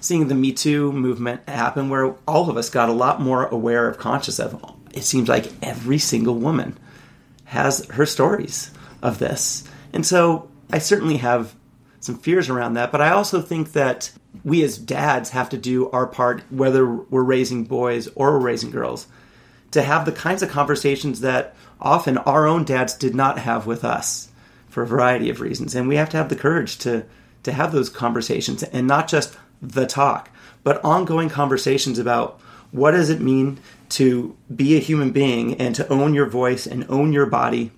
seeing 0.00 0.28
the 0.28 0.34
Me 0.34 0.52
Too 0.52 0.92
movement 0.92 1.48
happen, 1.48 1.88
where 1.88 2.14
all 2.26 2.50
of 2.50 2.56
us 2.56 2.68
got 2.68 2.88
a 2.88 2.92
lot 2.92 3.20
more 3.20 3.46
aware 3.46 3.88
of 3.88 3.98
conscious 3.98 4.38
of. 4.38 4.60
It 4.92 5.04
seems 5.04 5.28
like 5.28 5.50
every 5.62 5.98
single 5.98 6.34
woman 6.34 6.78
has 7.44 7.86
her 7.86 8.04
stories 8.04 8.70
of 9.02 9.18
this, 9.18 9.64
and 9.92 10.04
so 10.04 10.50
I 10.70 10.78
certainly 10.78 11.18
have 11.18 11.54
some 12.00 12.18
fears 12.18 12.50
around 12.50 12.74
that. 12.74 12.92
But 12.92 13.00
I 13.00 13.10
also 13.10 13.40
think 13.40 13.72
that 13.72 14.10
we 14.44 14.62
as 14.62 14.78
dads 14.78 15.30
have 15.30 15.48
to 15.50 15.58
do 15.58 15.90
our 15.90 16.06
part, 16.06 16.42
whether 16.50 16.86
we're 16.86 17.22
raising 17.22 17.64
boys 17.64 18.08
or 18.14 18.32
we're 18.32 18.46
raising 18.46 18.70
girls, 18.70 19.06
to 19.70 19.82
have 19.82 20.04
the 20.04 20.12
kinds 20.12 20.42
of 20.42 20.50
conversations 20.50 21.20
that 21.20 21.54
often 21.80 22.18
our 22.18 22.46
own 22.46 22.64
dads 22.64 22.94
did 22.94 23.14
not 23.14 23.38
have 23.38 23.66
with 23.66 23.84
us 23.84 24.28
for 24.68 24.82
a 24.82 24.86
variety 24.86 25.28
of 25.28 25.40
reasons. 25.40 25.74
And 25.74 25.88
we 25.88 25.96
have 25.96 26.10
to 26.10 26.16
have 26.16 26.28
the 26.28 26.36
courage 26.36 26.78
to, 26.78 27.04
to 27.42 27.52
have 27.52 27.72
those 27.72 27.90
conversations 27.90 28.62
and 28.62 28.86
not 28.86 29.08
just 29.08 29.36
the 29.60 29.86
talk, 29.86 30.30
but 30.64 30.84
ongoing 30.84 31.28
conversations 31.28 31.98
about 31.98 32.40
what 32.70 32.92
does 32.92 33.10
it 33.10 33.20
mean 33.20 33.60
to 33.90 34.36
be 34.54 34.76
a 34.76 34.80
human 34.80 35.10
being 35.10 35.54
and 35.60 35.74
to 35.74 35.86
own 35.88 36.14
your 36.14 36.26
voice 36.26 36.66
and 36.66 36.86
own 36.88 37.12
your 37.12 37.26
body 37.26 37.70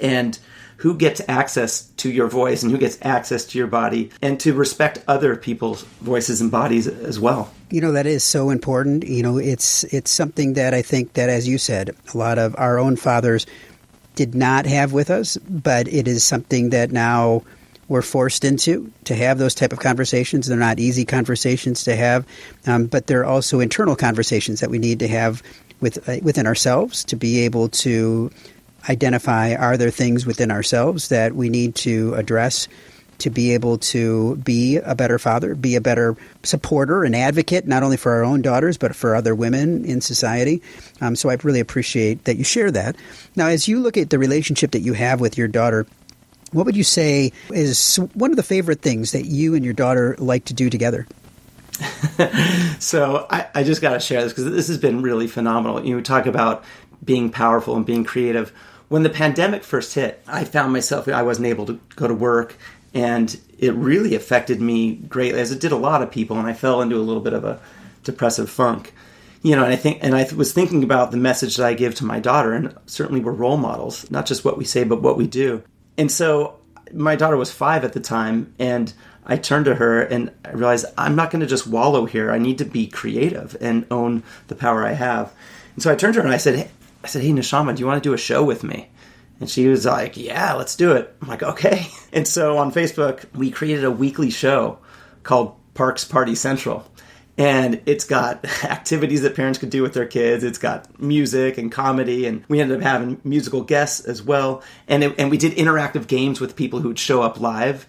and 0.00 0.38
who 0.78 0.96
gets 0.96 1.20
access 1.28 1.82
to 1.96 2.10
your 2.10 2.28
voice 2.28 2.62
and 2.62 2.72
who 2.72 2.78
gets 2.78 2.98
access 3.02 3.44
to 3.44 3.58
your 3.58 3.66
body 3.66 4.10
and 4.22 4.38
to 4.40 4.54
respect 4.54 5.02
other 5.06 5.36
people's 5.36 5.82
voices 6.00 6.40
and 6.40 6.50
bodies 6.50 6.86
as 6.86 7.20
well. 7.20 7.52
You 7.70 7.80
know 7.80 7.92
that 7.92 8.06
is 8.06 8.24
so 8.24 8.50
important. 8.50 9.04
You 9.06 9.22
know 9.22 9.38
it's 9.38 9.84
it's 9.84 10.10
something 10.10 10.54
that 10.54 10.74
i 10.74 10.82
think 10.82 11.14
that 11.14 11.28
as 11.28 11.46
you 11.46 11.58
said 11.58 11.94
a 12.14 12.18
lot 12.18 12.38
of 12.38 12.54
our 12.58 12.78
own 12.78 12.96
fathers 12.96 13.46
did 14.14 14.34
not 14.34 14.66
have 14.66 14.92
with 14.92 15.10
us 15.10 15.36
but 15.36 15.86
it 15.88 16.08
is 16.08 16.24
something 16.24 16.70
that 16.70 16.90
now 16.90 17.42
we're 17.88 18.02
forced 18.02 18.44
into 18.44 18.92
to 19.04 19.14
have 19.14 19.38
those 19.38 19.54
type 19.54 19.72
of 19.72 19.78
conversations. 19.78 20.46
They're 20.46 20.58
not 20.58 20.78
easy 20.78 21.04
conversations 21.04 21.84
to 21.84 21.96
have 21.96 22.26
um, 22.66 22.86
but 22.86 23.06
they're 23.06 23.24
also 23.24 23.60
internal 23.60 23.96
conversations 23.96 24.60
that 24.60 24.70
we 24.70 24.78
need 24.78 24.98
to 25.00 25.08
have 25.08 25.42
with 25.80 26.08
uh, 26.08 26.18
within 26.22 26.46
ourselves 26.46 27.04
to 27.04 27.16
be 27.16 27.40
able 27.40 27.68
to 27.68 28.30
identify 28.88 29.54
are 29.54 29.76
there 29.76 29.90
things 29.90 30.26
within 30.26 30.50
ourselves 30.50 31.08
that 31.08 31.34
we 31.34 31.48
need 31.48 31.74
to 31.76 32.14
address 32.14 32.68
to 33.18 33.30
be 33.30 33.52
able 33.52 33.78
to 33.78 34.36
be 34.36 34.76
a 34.76 34.94
better 34.94 35.18
father, 35.18 35.54
be 35.54 35.74
a 35.74 35.80
better 35.80 36.16
supporter 36.44 37.02
and 37.02 37.16
advocate, 37.16 37.66
not 37.66 37.82
only 37.82 37.96
for 37.96 38.12
our 38.12 38.24
own 38.24 38.42
daughters, 38.42 38.78
but 38.78 38.94
for 38.94 39.16
other 39.16 39.34
women 39.34 39.84
in 39.84 40.00
society. 40.00 40.62
Um, 41.00 41.16
so 41.16 41.28
I 41.28 41.36
really 41.42 41.60
appreciate 41.60 42.24
that 42.24 42.36
you 42.36 42.44
share 42.44 42.70
that. 42.70 42.96
Now, 43.34 43.48
as 43.48 43.66
you 43.66 43.80
look 43.80 43.96
at 43.96 44.10
the 44.10 44.18
relationship 44.18 44.70
that 44.70 44.80
you 44.80 44.92
have 44.92 45.20
with 45.20 45.36
your 45.36 45.48
daughter, 45.48 45.86
what 46.52 46.64
would 46.64 46.76
you 46.76 46.84
say 46.84 47.32
is 47.50 47.96
one 48.14 48.30
of 48.30 48.36
the 48.36 48.42
favorite 48.42 48.80
things 48.80 49.12
that 49.12 49.26
you 49.26 49.54
and 49.54 49.64
your 49.64 49.74
daughter 49.74 50.14
like 50.18 50.46
to 50.46 50.54
do 50.54 50.70
together? 50.70 51.06
so 52.78 53.26
I, 53.30 53.46
I 53.54 53.62
just 53.64 53.82
got 53.82 53.94
to 53.94 54.00
share 54.00 54.22
this 54.22 54.32
because 54.32 54.50
this 54.50 54.68
has 54.68 54.78
been 54.78 55.02
really 55.02 55.26
phenomenal. 55.26 55.84
You 55.84 56.00
talk 56.02 56.26
about 56.26 56.64
being 57.04 57.30
powerful 57.30 57.76
and 57.76 57.84
being 57.84 58.04
creative. 58.04 58.52
When 58.88 59.02
the 59.02 59.10
pandemic 59.10 59.64
first 59.64 59.94
hit, 59.94 60.22
I 60.26 60.44
found 60.44 60.72
myself, 60.72 61.08
I 61.08 61.22
wasn't 61.22 61.48
able 61.48 61.66
to 61.66 61.80
go 61.96 62.08
to 62.08 62.14
work, 62.14 62.56
and 62.94 63.38
it 63.58 63.74
really 63.74 64.14
affected 64.14 64.60
me 64.60 64.94
greatly, 64.94 65.40
as 65.40 65.52
it 65.52 65.60
did 65.60 65.72
a 65.72 65.76
lot 65.76 66.02
of 66.02 66.10
people, 66.10 66.38
and 66.38 66.46
I 66.46 66.54
fell 66.54 66.80
into 66.80 66.96
a 66.96 67.04
little 67.04 67.22
bit 67.22 67.34
of 67.34 67.44
a 67.44 67.60
depressive 68.02 68.48
funk. 68.48 68.94
you 69.42 69.54
know, 69.54 69.64
and 69.64 69.72
I 69.72 69.76
think, 69.76 69.98
and 70.02 70.14
I 70.14 70.26
was 70.34 70.52
thinking 70.52 70.82
about 70.82 71.10
the 71.10 71.16
message 71.16 71.56
that 71.56 71.66
I 71.66 71.74
give 71.74 71.94
to 71.96 72.04
my 72.04 72.18
daughter, 72.18 72.52
and 72.52 72.74
certainly 72.86 73.20
we're 73.20 73.32
role 73.32 73.56
models, 73.56 74.10
not 74.10 74.26
just 74.26 74.44
what 74.44 74.58
we 74.58 74.64
say, 74.64 74.84
but 74.84 75.02
what 75.02 75.16
we 75.16 75.26
do. 75.26 75.62
And 75.96 76.10
so 76.10 76.58
my 76.92 77.16
daughter 77.16 77.36
was 77.36 77.52
five 77.52 77.84
at 77.84 77.92
the 77.92 78.00
time, 78.00 78.52
and 78.58 78.92
I 79.28 79.36
turned 79.36 79.66
to 79.66 79.74
her 79.74 80.00
and 80.00 80.32
I 80.42 80.52
realized 80.52 80.86
I'm 80.96 81.14
not 81.14 81.30
going 81.30 81.40
to 81.40 81.46
just 81.46 81.66
wallow 81.66 82.06
here. 82.06 82.32
I 82.32 82.38
need 82.38 82.58
to 82.58 82.64
be 82.64 82.86
creative 82.86 83.56
and 83.60 83.86
own 83.90 84.22
the 84.46 84.54
power 84.54 84.86
I 84.86 84.92
have. 84.92 85.34
And 85.74 85.82
so 85.82 85.92
I 85.92 85.96
turned 85.96 86.14
to 86.14 86.20
her 86.20 86.26
and 86.26 86.34
I 86.34 86.38
said, 86.38 86.56
hey, 86.56 86.70
I 87.02 87.08
said, 87.08 87.22
Hey, 87.22 87.30
Neshama, 87.30 87.74
do 87.74 87.80
you 87.80 87.86
want 87.86 88.02
to 88.02 88.08
do 88.08 88.14
a 88.14 88.18
show 88.18 88.44
with 88.44 88.64
me? 88.64 88.90
And 89.40 89.48
she 89.48 89.68
was 89.68 89.86
like, 89.86 90.16
Yeah, 90.16 90.54
let's 90.54 90.76
do 90.76 90.92
it. 90.92 91.14
I'm 91.22 91.28
like, 91.28 91.42
Okay. 91.42 91.86
And 92.10 92.26
so 92.26 92.56
on 92.56 92.72
Facebook, 92.72 93.26
we 93.34 93.50
created 93.50 93.84
a 93.84 93.90
weekly 93.90 94.30
show 94.30 94.78
called 95.24 95.54
Parks 95.74 96.06
Party 96.06 96.34
Central 96.34 96.90
and 97.38 97.80
it's 97.86 98.04
got 98.04 98.44
activities 98.64 99.22
that 99.22 99.36
parents 99.36 99.58
could 99.58 99.70
do 99.70 99.80
with 99.80 99.94
their 99.94 100.06
kids. 100.06 100.42
It's 100.42 100.58
got 100.58 101.00
music 101.00 101.56
and 101.56 101.70
comedy, 101.70 102.26
and 102.26 102.44
we 102.48 102.60
ended 102.60 102.78
up 102.78 102.82
having 102.82 103.20
musical 103.24 103.62
guests 103.62 104.04
as 104.04 104.20
well. 104.20 104.62
And 104.88 105.04
it, 105.04 105.14
and 105.18 105.30
we 105.30 105.38
did 105.38 105.56
interactive 105.56 106.08
games 106.08 106.40
with 106.40 106.56
people 106.56 106.80
who 106.80 106.88
would 106.88 106.98
show 106.98 107.22
up 107.22 107.40
live. 107.40 107.86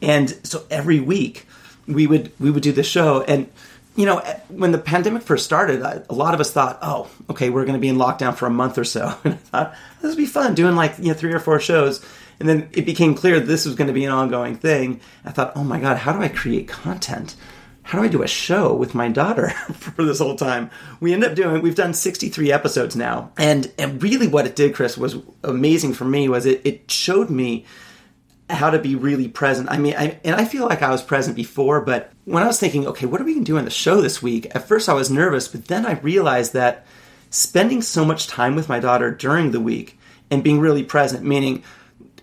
And 0.00 0.30
so 0.46 0.64
every 0.70 1.00
week 1.00 1.46
we 1.86 2.06
would 2.06 2.32
we 2.38 2.50
would 2.50 2.62
do 2.62 2.72
the 2.72 2.84
show. 2.84 3.22
And 3.22 3.50
you 3.94 4.06
know, 4.06 4.18
when 4.48 4.72
the 4.72 4.78
pandemic 4.78 5.22
first 5.22 5.44
started, 5.44 5.82
a 5.82 6.14
lot 6.14 6.34
of 6.34 6.40
us 6.40 6.50
thought, 6.50 6.78
oh, 6.80 7.10
okay, 7.28 7.50
we're 7.50 7.64
going 7.64 7.74
to 7.74 7.80
be 7.80 7.88
in 7.88 7.96
lockdown 7.96 8.34
for 8.34 8.46
a 8.46 8.50
month 8.50 8.78
or 8.78 8.84
so. 8.84 9.14
And 9.24 9.34
I 9.34 9.36
thought 9.36 9.74
this 10.00 10.10
would 10.10 10.16
be 10.16 10.26
fun 10.26 10.54
doing 10.54 10.76
like 10.76 10.98
you 10.98 11.08
know 11.08 11.14
three 11.14 11.32
or 11.32 11.40
four 11.40 11.60
shows. 11.60 12.04
And 12.40 12.48
then 12.48 12.68
it 12.72 12.86
became 12.86 13.14
clear 13.14 13.38
this 13.38 13.66
was 13.66 13.76
going 13.76 13.86
to 13.86 13.92
be 13.92 14.04
an 14.04 14.10
ongoing 14.10 14.56
thing. 14.56 15.00
I 15.24 15.30
thought, 15.30 15.52
oh 15.54 15.62
my 15.62 15.78
god, 15.78 15.98
how 15.98 16.12
do 16.12 16.22
I 16.22 16.28
create 16.28 16.68
content? 16.68 17.36
how 17.84 17.98
do 17.98 18.04
I 18.04 18.08
do 18.08 18.22
a 18.22 18.28
show 18.28 18.74
with 18.74 18.94
my 18.94 19.08
daughter 19.08 19.50
for 19.72 20.04
this 20.04 20.20
whole 20.20 20.36
time? 20.36 20.70
We 21.00 21.12
end 21.12 21.24
up 21.24 21.34
doing, 21.34 21.62
we've 21.62 21.74
done 21.74 21.94
63 21.94 22.52
episodes 22.52 22.96
now. 22.96 23.32
And, 23.36 23.72
and 23.78 24.02
really 24.02 24.28
what 24.28 24.46
it 24.46 24.56
did, 24.56 24.74
Chris, 24.74 24.96
was 24.96 25.16
amazing 25.42 25.94
for 25.94 26.04
me 26.04 26.28
was 26.28 26.46
it, 26.46 26.60
it 26.64 26.90
showed 26.90 27.28
me 27.28 27.66
how 28.48 28.70
to 28.70 28.78
be 28.78 28.94
really 28.94 29.28
present. 29.28 29.70
I 29.70 29.78
mean, 29.78 29.94
I, 29.96 30.20
and 30.24 30.36
I 30.36 30.44
feel 30.44 30.66
like 30.66 30.82
I 30.82 30.90
was 30.90 31.02
present 31.02 31.36
before, 31.36 31.80
but 31.80 32.11
when 32.24 32.42
I 32.42 32.46
was 32.46 32.60
thinking, 32.60 32.86
okay, 32.86 33.06
what 33.06 33.20
are 33.20 33.24
we 33.24 33.34
going 33.34 33.44
to 33.44 33.52
do 33.52 33.58
on 33.58 33.64
the 33.64 33.70
show 33.70 34.00
this 34.00 34.22
week? 34.22 34.46
At 34.54 34.68
first 34.68 34.88
I 34.88 34.94
was 34.94 35.10
nervous, 35.10 35.48
but 35.48 35.66
then 35.66 35.84
I 35.86 35.92
realized 36.00 36.52
that 36.52 36.86
spending 37.30 37.82
so 37.82 38.04
much 38.04 38.26
time 38.26 38.54
with 38.54 38.68
my 38.68 38.78
daughter 38.78 39.10
during 39.10 39.50
the 39.50 39.60
week 39.60 39.98
and 40.30 40.44
being 40.44 40.60
really 40.60 40.84
present, 40.84 41.24
meaning 41.24 41.64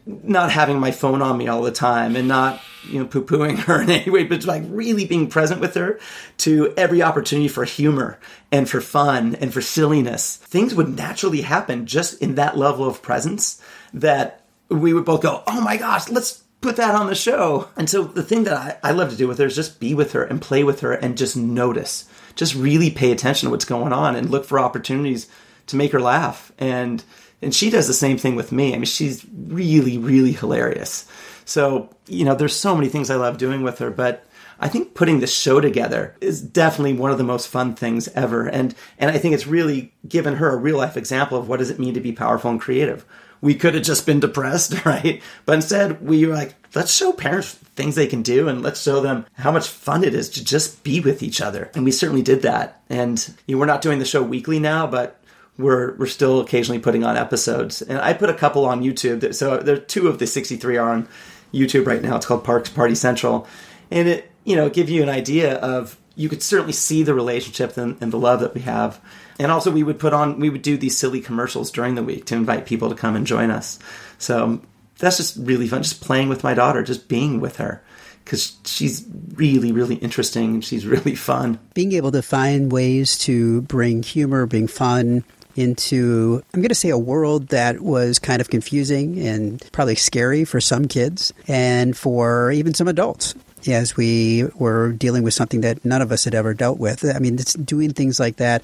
not 0.05 0.51
having 0.51 0.79
my 0.79 0.91
phone 0.91 1.21
on 1.21 1.37
me 1.37 1.47
all 1.47 1.61
the 1.61 1.71
time 1.71 2.15
and 2.15 2.27
not 2.27 2.59
you 2.87 2.99
know 2.99 3.05
poo 3.05 3.23
pooing 3.23 3.57
her 3.65 3.81
in 3.81 3.89
any 3.89 4.09
way, 4.09 4.23
but 4.23 4.45
like 4.45 4.63
really 4.67 5.05
being 5.05 5.27
present 5.27 5.59
with 5.59 5.75
her 5.75 5.99
to 6.37 6.73
every 6.77 7.01
opportunity 7.01 7.47
for 7.47 7.65
humor 7.65 8.19
and 8.51 8.69
for 8.69 8.81
fun 8.81 9.35
and 9.35 9.53
for 9.53 9.61
silliness. 9.61 10.37
Things 10.37 10.73
would 10.73 10.89
naturally 10.89 11.41
happen 11.41 11.85
just 11.85 12.21
in 12.21 12.35
that 12.35 12.57
level 12.57 12.87
of 12.87 13.01
presence 13.01 13.61
that 13.93 14.41
we 14.69 14.93
would 14.93 15.05
both 15.05 15.21
go, 15.21 15.43
oh 15.47 15.61
my 15.61 15.77
gosh, 15.77 16.09
let's 16.09 16.43
put 16.61 16.75
that 16.75 16.95
on 16.95 17.07
the 17.07 17.15
show. 17.15 17.69
And 17.77 17.89
so 17.89 18.03
the 18.03 18.23
thing 18.23 18.43
that 18.43 18.79
I, 18.83 18.89
I 18.89 18.91
love 18.91 19.09
to 19.11 19.17
do 19.17 19.27
with 19.27 19.37
her 19.39 19.45
is 19.45 19.55
just 19.55 19.79
be 19.79 19.93
with 19.93 20.13
her 20.13 20.23
and 20.23 20.41
play 20.41 20.63
with 20.63 20.81
her 20.81 20.93
and 20.93 21.17
just 21.17 21.37
notice, 21.37 22.09
just 22.35 22.55
really 22.55 22.89
pay 22.89 23.11
attention 23.11 23.47
to 23.47 23.51
what's 23.51 23.65
going 23.65 23.93
on 23.93 24.15
and 24.15 24.29
look 24.29 24.45
for 24.45 24.59
opportunities 24.59 25.27
to 25.67 25.75
make 25.75 25.91
her 25.91 26.01
laugh 26.01 26.51
and 26.57 27.03
and 27.41 27.55
she 27.55 27.69
does 27.69 27.87
the 27.87 27.93
same 27.93 28.17
thing 28.17 28.35
with 28.35 28.51
me. 28.51 28.73
I 28.73 28.77
mean, 28.77 28.85
she's 28.85 29.25
really, 29.33 29.97
really 29.97 30.33
hilarious. 30.33 31.07
So, 31.45 31.89
you 32.05 32.25
know, 32.25 32.35
there's 32.35 32.55
so 32.55 32.75
many 32.75 32.89
things 32.89 33.09
I 33.09 33.15
love 33.15 33.37
doing 33.37 33.63
with 33.63 33.79
her, 33.79 33.89
but 33.89 34.25
I 34.59 34.67
think 34.67 34.93
putting 34.93 35.19
this 35.19 35.33
show 35.33 35.61
together 35.61 36.15
is 36.19 36.41
definitely 36.41 36.93
one 36.93 37.11
of 37.11 37.17
the 37.17 37.23
most 37.23 37.47
fun 37.47 37.75
things 37.75 38.09
ever. 38.09 38.45
And 38.45 38.75
and 38.97 39.09
I 39.09 39.17
think 39.17 39.33
it's 39.33 39.47
really 39.47 39.93
given 40.07 40.35
her 40.35 40.49
a 40.49 40.57
real 40.57 40.77
life 40.77 40.97
example 40.97 41.37
of 41.37 41.47
what 41.47 41.59
does 41.59 41.69
it 41.69 41.79
mean 41.79 41.93
to 41.93 42.01
be 42.01 42.11
powerful 42.11 42.51
and 42.51 42.59
creative. 42.59 43.05
We 43.41 43.55
could 43.55 43.73
have 43.73 43.83
just 43.83 44.05
been 44.05 44.19
depressed, 44.19 44.85
right? 44.85 45.21
But 45.45 45.55
instead 45.55 46.01
we 46.01 46.25
were 46.25 46.33
like, 46.33 46.55
let's 46.75 46.93
show 46.93 47.13
parents 47.13 47.53
things 47.75 47.95
they 47.95 48.07
can 48.07 48.21
do 48.21 48.47
and 48.49 48.61
let's 48.61 48.81
show 48.81 48.99
them 48.99 49.25
how 49.33 49.51
much 49.51 49.67
fun 49.67 50.03
it 50.03 50.13
is 50.13 50.29
to 50.29 50.43
just 50.43 50.83
be 50.83 50.99
with 50.99 51.23
each 51.23 51.41
other. 51.41 51.71
And 51.75 51.85
we 51.85 51.91
certainly 51.91 52.21
did 52.21 52.41
that. 52.41 52.81
And 52.89 53.35
you 53.47 53.55
know, 53.55 53.59
we're 53.59 53.65
not 53.65 53.81
doing 53.81 53.99
the 53.99 54.05
show 54.05 54.21
weekly 54.21 54.59
now, 54.59 54.85
but 54.85 55.19
we're 55.59 55.93
we're 55.97 56.07
still 56.07 56.39
occasionally 56.39 56.79
putting 56.79 57.03
on 57.03 57.17
episodes, 57.17 57.81
and 57.81 57.99
I 57.99 58.13
put 58.13 58.29
a 58.29 58.33
couple 58.33 58.65
on 58.65 58.81
YouTube. 58.81 59.35
So 59.35 59.57
there 59.57 59.75
are 59.75 59.79
two 59.79 60.07
of 60.07 60.17
the 60.17 60.25
63 60.25 60.77
are 60.77 60.89
on 60.89 61.07
YouTube 61.53 61.85
right 61.85 62.01
now. 62.01 62.15
It's 62.15 62.25
called 62.25 62.45
Parks 62.45 62.69
Party 62.69 62.95
Central, 62.95 63.45
and 63.91 64.07
it 64.07 64.31
you 64.45 64.55
know 64.55 64.69
give 64.69 64.89
you 64.89 65.03
an 65.03 65.09
idea 65.09 65.55
of 65.55 65.98
you 66.19 66.27
could 66.27 66.43
certainly 66.43 66.73
see 66.73 67.01
the 67.01 67.13
relationship 67.13 67.77
and, 67.77 67.97
and, 68.01 68.11
the 68.11 68.19
love 68.19 68.41
that 68.41 68.53
we 68.53 68.59
have. 68.59 68.99
And 69.39 69.53
also, 69.53 69.71
we 69.71 69.83
would 69.83 69.99
put 69.99 70.11
on 70.13 70.37
we 70.39 70.49
would 70.49 70.61
do 70.61 70.77
these 70.77 70.97
silly 70.97 71.21
commercials 71.21 71.71
during 71.71 71.95
the 71.95 72.03
week 72.03 72.25
to 72.25 72.35
invite 72.35 72.65
people 72.65 72.89
to 72.89 72.95
come 72.95 73.15
and 73.15 73.25
join 73.25 73.51
us. 73.51 73.79
So 74.17 74.43
um, 74.43 74.67
that's 74.97 75.15
just 75.15 75.37
really 75.37 75.69
fun. 75.69 75.81
Just 75.81 76.01
playing 76.01 76.27
with 76.27 76.43
my 76.43 76.53
daughter, 76.53 76.83
just 76.83 77.07
being 77.07 77.39
with 77.39 77.55
her 77.55 77.81
because 78.25 78.57
she's 78.65 79.07
really, 79.33 79.71
really 79.71 79.95
interesting 79.95 80.55
and 80.55 80.65
she's 80.65 80.85
really 80.95 81.15
fun. 81.15 81.57
Being 81.73 81.93
able 81.93 82.11
to 82.11 82.21
find 82.21 82.69
ways 82.69 83.17
to 83.19 83.61
bring 83.61 84.03
humor, 84.03 84.45
bring 84.45 84.67
fun, 84.67 85.23
into, 85.55 86.41
I'm 86.53 86.61
going 86.61 86.69
to 86.69 86.75
say, 86.75 86.89
a 86.89 86.97
world 86.97 87.49
that 87.49 87.81
was 87.81 88.17
kind 88.17 88.39
of 88.39 88.49
confusing 88.49 89.19
and 89.19 89.61
probably 89.71 89.95
scary 89.95 90.45
for 90.45 90.61
some 90.61 90.87
kids 90.87 91.33
and 91.47 91.97
for 91.97 92.51
even 92.51 92.73
some 92.73 92.87
adults 92.87 93.35
as 93.67 93.97
we 93.97 94.45
were 94.55 94.91
dealing 94.91 95.23
with 95.23 95.33
something 95.33 95.61
that 95.61 95.83
none 95.83 96.01
of 96.01 96.11
us 96.11 96.23
had 96.23 96.35
ever 96.35 96.53
dealt 96.53 96.79
with. 96.79 97.03
I 97.03 97.19
mean, 97.19 97.37
doing 97.65 97.93
things 97.93 98.19
like 98.19 98.37
that 98.37 98.63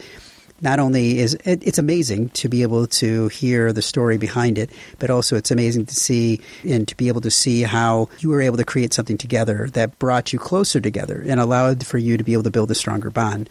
not 0.62 0.80
only 0.80 1.20
is 1.20 1.34
it, 1.46 1.66
it's 1.68 1.78
amazing 1.78 2.30
to 2.30 2.48
be 2.48 2.62
able 2.62 2.88
to 2.88 3.28
hear 3.28 3.74
the 3.74 3.82
story 3.82 4.18
behind 4.18 4.58
it, 4.58 4.70
but 5.00 5.10
also 5.10 5.36
it's 5.36 5.52
amazing 5.52 5.86
to 5.86 5.96
see 5.96 6.40
and 6.64 6.88
to 6.88 6.96
be 6.96 7.08
able 7.08 7.22
to 7.22 7.32
see 7.32 7.64
how 7.64 8.10
you 8.20 8.30
were 8.30 8.42
able 8.42 8.58
to 8.58 8.64
create 8.64 8.94
something 8.94 9.18
together 9.18 9.68
that 9.74 10.00
brought 10.00 10.32
you 10.32 10.40
closer 10.40 10.80
together 10.80 11.24
and 11.28 11.40
allowed 11.40 11.86
for 11.86 11.98
you 11.98 12.18
to 12.18 12.24
be 12.24 12.34
able 12.34 12.44
to 12.44 12.52
build 12.52 12.72
a 12.72 12.75
stronger 12.75 13.10
bond. 13.10 13.50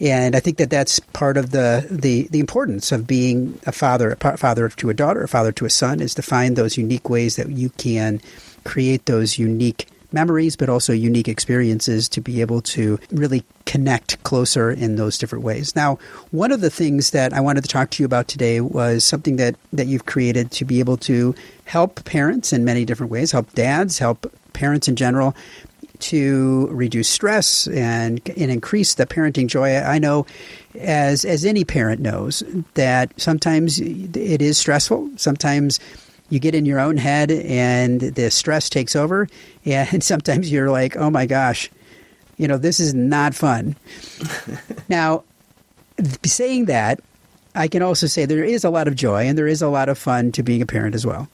And 0.00 0.34
I 0.34 0.40
think 0.40 0.56
that 0.56 0.70
that's 0.70 0.98
part 0.98 1.36
of 1.36 1.50
the, 1.50 1.86
the, 1.90 2.26
the 2.30 2.40
importance 2.40 2.90
of 2.90 3.06
being 3.06 3.58
a 3.66 3.72
father, 3.72 4.16
a 4.22 4.36
father 4.38 4.70
to 4.70 4.88
a 4.88 4.94
daughter, 4.94 5.22
a 5.22 5.28
father 5.28 5.52
to 5.52 5.66
a 5.66 5.70
son, 5.70 6.00
is 6.00 6.14
to 6.14 6.22
find 6.22 6.56
those 6.56 6.78
unique 6.78 7.10
ways 7.10 7.36
that 7.36 7.50
you 7.50 7.68
can 7.70 8.22
create 8.64 9.04
those 9.04 9.38
unique 9.38 9.88
memories, 10.12 10.56
but 10.56 10.68
also 10.68 10.92
unique 10.92 11.28
experiences 11.28 12.08
to 12.10 12.20
be 12.20 12.40
able 12.40 12.60
to 12.62 12.98
really 13.10 13.44
connect 13.66 14.22
closer 14.24 14.70
in 14.70 14.96
those 14.96 15.18
different 15.18 15.44
ways. 15.44 15.76
Now, 15.76 15.98
one 16.30 16.52
of 16.52 16.60
the 16.60 16.70
things 16.70 17.10
that 17.10 17.32
I 17.32 17.40
wanted 17.40 17.62
to 17.62 17.68
talk 17.68 17.90
to 17.90 18.02
you 18.02 18.06
about 18.06 18.28
today 18.28 18.60
was 18.60 19.04
something 19.04 19.36
that, 19.36 19.56
that 19.72 19.86
you've 19.86 20.06
created 20.06 20.50
to 20.52 20.64
be 20.64 20.80
able 20.80 20.96
to 20.98 21.34
help 21.64 22.04
parents 22.04 22.52
in 22.52 22.64
many 22.64 22.84
different 22.84 23.12
ways, 23.12 23.32
help 23.32 23.52
dads, 23.52 23.98
help 23.98 24.32
parents 24.52 24.88
in 24.88 24.96
general 24.96 25.34
to 26.00 26.66
reduce 26.68 27.08
stress 27.08 27.66
and 27.68 28.20
and 28.36 28.50
increase 28.50 28.94
the 28.94 29.06
parenting 29.06 29.46
joy. 29.46 29.76
I 29.76 29.98
know, 29.98 30.26
as 30.78 31.24
as 31.24 31.44
any 31.44 31.64
parent 31.64 32.00
knows, 32.00 32.42
that 32.74 33.12
sometimes 33.20 33.78
it 33.78 34.42
is 34.42 34.58
stressful. 34.58 35.10
Sometimes 35.16 35.78
you 36.30 36.38
get 36.38 36.54
in 36.54 36.64
your 36.64 36.80
own 36.80 36.96
head 36.96 37.30
and 37.30 38.00
the 38.00 38.30
stress 38.30 38.70
takes 38.70 38.96
over, 38.96 39.28
and 39.64 40.02
sometimes 40.04 40.50
you're 40.50 40.70
like, 40.70 40.96
oh 40.96 41.10
my 41.10 41.26
gosh, 41.26 41.70
you 42.38 42.48
know 42.48 42.56
this 42.56 42.80
is 42.80 42.94
not 42.94 43.34
fun. 43.34 43.76
now, 44.88 45.24
saying 46.24 46.66
that. 46.66 47.00
I 47.52 47.66
can 47.66 47.82
also 47.82 48.06
say 48.06 48.26
there 48.26 48.44
is 48.44 48.62
a 48.62 48.70
lot 48.70 48.86
of 48.86 48.94
joy 48.94 49.26
and 49.26 49.36
there 49.36 49.48
is 49.48 49.60
a 49.60 49.66
lot 49.66 49.88
of 49.88 49.98
fun 49.98 50.30
to 50.32 50.42
being 50.44 50.62
a 50.62 50.66
parent 50.66 50.94
as 50.94 51.04
well. 51.04 51.28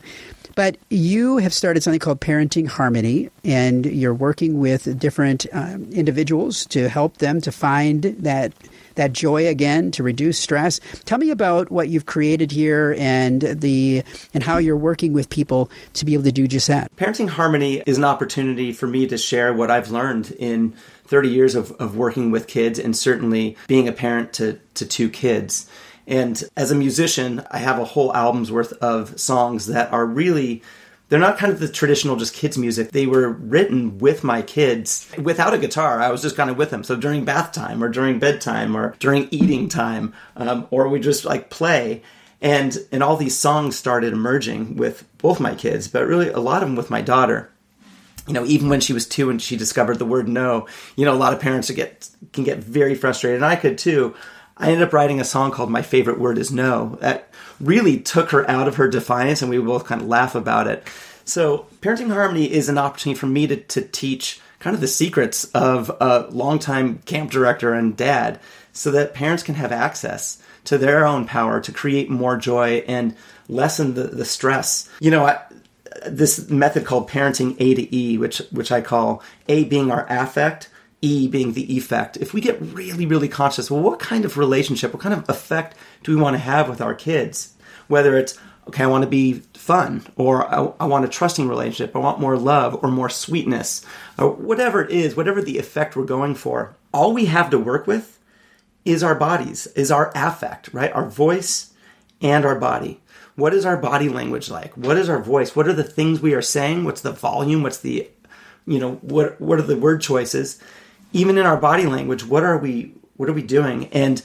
But 0.56 0.78
you 0.88 1.36
have 1.36 1.52
started 1.52 1.82
something 1.82 2.00
called 2.00 2.20
Parenting 2.20 2.66
Harmony, 2.66 3.28
and 3.44 3.84
you're 3.84 4.14
working 4.14 4.58
with 4.58 4.98
different 4.98 5.46
um, 5.52 5.84
individuals 5.92 6.64
to 6.66 6.88
help 6.88 7.18
them 7.18 7.42
to 7.42 7.52
find 7.52 8.02
that 8.02 8.54
that 8.94 9.12
joy 9.12 9.46
again, 9.46 9.90
to 9.90 10.02
reduce 10.02 10.38
stress. 10.38 10.80
Tell 11.04 11.18
me 11.18 11.28
about 11.28 11.70
what 11.70 11.90
you've 11.90 12.06
created 12.06 12.50
here 12.50 12.96
and 12.98 13.42
the 13.42 14.02
and 14.32 14.42
how 14.42 14.56
you're 14.56 14.76
working 14.76 15.12
with 15.12 15.28
people 15.28 15.70
to 15.92 16.06
be 16.06 16.14
able 16.14 16.24
to 16.24 16.32
do 16.32 16.48
just 16.48 16.68
that. 16.68 16.94
Parenting 16.96 17.28
Harmony 17.28 17.82
is 17.86 17.98
an 17.98 18.04
opportunity 18.04 18.72
for 18.72 18.86
me 18.86 19.06
to 19.06 19.18
share 19.18 19.52
what 19.52 19.70
I've 19.70 19.90
learned 19.90 20.30
in 20.38 20.74
30 21.06 21.28
years 21.28 21.54
of, 21.54 21.72
of 21.72 21.96
working 21.96 22.30
with 22.30 22.46
kids 22.46 22.78
and 22.78 22.96
certainly 22.96 23.56
being 23.68 23.88
a 23.88 23.92
parent 23.92 24.32
to, 24.34 24.58
to 24.74 24.86
two 24.86 25.08
kids. 25.08 25.68
And 26.06 26.42
as 26.56 26.70
a 26.70 26.76
musician, 26.76 27.44
I 27.50 27.58
have 27.58 27.78
a 27.78 27.84
whole 27.84 28.14
album's 28.14 28.52
worth 28.52 28.72
of 28.74 29.18
songs 29.18 29.66
that 29.66 29.92
are 29.92 30.06
really 30.06 30.62
they're 31.08 31.20
not 31.20 31.38
kind 31.38 31.52
of 31.52 31.60
the 31.60 31.68
traditional 31.68 32.16
just 32.16 32.34
kids 32.34 32.58
music. 32.58 32.90
They 32.90 33.06
were 33.06 33.30
written 33.30 33.98
with 33.98 34.24
my 34.24 34.42
kids 34.42 35.08
without 35.16 35.54
a 35.54 35.58
guitar. 35.58 36.00
I 36.00 36.10
was 36.10 36.20
just 36.20 36.36
kind 36.36 36.50
of 36.50 36.56
with 36.56 36.70
them. 36.70 36.82
So 36.82 36.96
during 36.96 37.24
bath 37.24 37.52
time 37.52 37.82
or 37.82 37.88
during 37.88 38.18
bedtime 38.18 38.76
or 38.76 38.96
during 38.98 39.28
eating 39.30 39.68
time, 39.68 40.14
um, 40.36 40.66
or 40.70 40.88
we 40.88 40.98
just 40.98 41.24
like 41.24 41.50
play. 41.50 42.02
And 42.42 42.76
and 42.92 43.02
all 43.02 43.16
these 43.16 43.38
songs 43.38 43.76
started 43.76 44.12
emerging 44.12 44.76
with 44.76 45.06
both 45.18 45.40
my 45.40 45.54
kids, 45.54 45.88
but 45.88 46.06
really 46.06 46.28
a 46.28 46.40
lot 46.40 46.62
of 46.62 46.68
them 46.68 46.76
with 46.76 46.90
my 46.90 47.00
daughter. 47.00 47.50
You 48.26 48.34
know, 48.34 48.44
even 48.44 48.68
when 48.68 48.80
she 48.80 48.92
was 48.92 49.06
two 49.06 49.30
and 49.30 49.40
she 49.40 49.56
discovered 49.56 49.98
the 49.98 50.04
word 50.04 50.28
no, 50.28 50.66
you 50.96 51.04
know, 51.04 51.14
a 51.14 51.16
lot 51.16 51.32
of 51.32 51.40
parents 51.40 51.70
get 51.70 52.10
can 52.32 52.42
get 52.42 52.58
very 52.58 52.96
frustrated, 52.96 53.36
and 53.36 53.46
I 53.46 53.56
could 53.56 53.78
too 53.78 54.14
I 54.56 54.68
ended 54.68 54.82
up 54.82 54.92
writing 54.92 55.20
a 55.20 55.24
song 55.24 55.50
called 55.50 55.70
My 55.70 55.82
Favorite 55.82 56.18
Word 56.18 56.38
Is 56.38 56.50
No 56.50 56.96
that 57.00 57.28
really 57.60 57.98
took 57.98 58.30
her 58.30 58.48
out 58.50 58.68
of 58.68 58.76
her 58.76 58.88
defiance, 58.88 59.42
and 59.42 59.50
we 59.50 59.58
both 59.58 59.84
kind 59.84 60.00
of 60.00 60.08
laugh 60.08 60.34
about 60.34 60.66
it. 60.66 60.86
So, 61.24 61.66
Parenting 61.80 62.12
Harmony 62.12 62.50
is 62.50 62.68
an 62.68 62.78
opportunity 62.78 63.18
for 63.18 63.26
me 63.26 63.46
to, 63.48 63.56
to 63.56 63.82
teach 63.82 64.40
kind 64.60 64.74
of 64.74 64.80
the 64.80 64.88
secrets 64.88 65.44
of 65.46 65.90
a 66.00 66.26
longtime 66.30 66.98
camp 67.04 67.30
director 67.30 67.74
and 67.74 67.96
dad 67.96 68.40
so 68.72 68.90
that 68.92 69.14
parents 69.14 69.42
can 69.42 69.56
have 69.56 69.72
access 69.72 70.42
to 70.64 70.78
their 70.78 71.06
own 71.06 71.24
power 71.26 71.60
to 71.60 71.72
create 71.72 72.10
more 72.10 72.36
joy 72.36 72.84
and 72.86 73.14
lessen 73.48 73.94
the, 73.94 74.04
the 74.04 74.24
stress. 74.24 74.88
You 75.00 75.10
know, 75.10 75.26
I, 75.26 75.40
this 76.06 76.48
method 76.50 76.84
called 76.84 77.08
parenting 77.08 77.56
A 77.58 77.74
to 77.74 77.94
E, 77.94 78.18
which 78.18 78.38
which 78.50 78.72
I 78.72 78.80
call 78.80 79.22
A 79.48 79.64
being 79.64 79.90
our 79.90 80.06
affect, 80.08 80.68
E 81.02 81.28
being 81.28 81.52
the 81.52 81.76
effect. 81.76 82.16
If 82.16 82.32
we 82.32 82.40
get 82.40 82.60
really, 82.60 83.06
really 83.06 83.28
conscious, 83.28 83.70
well, 83.70 83.82
what 83.82 83.98
kind 83.98 84.24
of 84.24 84.38
relationship, 84.38 84.92
what 84.92 85.02
kind 85.02 85.14
of 85.14 85.28
effect 85.28 85.76
do 86.02 86.14
we 86.14 86.20
want 86.20 86.34
to 86.34 86.38
have 86.38 86.68
with 86.68 86.80
our 86.80 86.94
kids? 86.94 87.54
Whether 87.86 88.16
it's 88.16 88.38
okay, 88.68 88.82
I 88.82 88.88
want 88.88 89.04
to 89.04 89.10
be 89.10 89.42
fun, 89.54 90.04
or 90.16 90.52
I, 90.52 90.72
I, 90.80 90.86
want 90.86 91.04
a 91.04 91.08
trusting 91.08 91.48
relationship, 91.48 91.94
I 91.94 92.00
want 92.00 92.18
more 92.18 92.36
love 92.36 92.82
or 92.82 92.90
more 92.90 93.08
sweetness, 93.08 93.84
or 94.18 94.30
whatever 94.30 94.82
it 94.82 94.90
is, 94.90 95.16
whatever 95.16 95.40
the 95.40 95.58
effect 95.58 95.94
we're 95.96 96.04
going 96.04 96.34
for. 96.34 96.76
All 96.92 97.12
we 97.12 97.26
have 97.26 97.50
to 97.50 97.58
work 97.58 97.86
with 97.86 98.18
is 98.84 99.02
our 99.02 99.14
bodies, 99.14 99.66
is 99.68 99.90
our 99.90 100.10
affect, 100.14 100.72
right? 100.72 100.92
Our 100.92 101.08
voice 101.08 101.74
and 102.20 102.44
our 102.44 102.58
body. 102.58 103.00
What 103.34 103.52
is 103.52 103.66
our 103.66 103.76
body 103.76 104.08
language 104.08 104.48
like? 104.48 104.74
What 104.76 104.96
is 104.96 105.08
our 105.08 105.22
voice? 105.22 105.54
What 105.54 105.68
are 105.68 105.74
the 105.74 105.84
things 105.84 106.20
we 106.20 106.32
are 106.34 106.42
saying? 106.42 106.84
What's 106.84 107.02
the 107.02 107.12
volume? 107.12 107.62
What's 107.62 107.78
the, 107.78 108.08
you 108.66 108.78
know, 108.78 108.94
what 108.96 109.38
what 109.40 109.58
are 109.58 109.62
the 109.62 109.76
word 109.76 110.00
choices? 110.00 110.58
Even 111.16 111.38
in 111.38 111.46
our 111.46 111.56
body 111.56 111.86
language, 111.86 112.24
what 112.24 112.44
are 112.44 112.58
we 112.58 112.92
what 113.16 113.28
are 113.28 113.32
we 113.32 113.42
doing? 113.42 113.86
And 113.86 114.22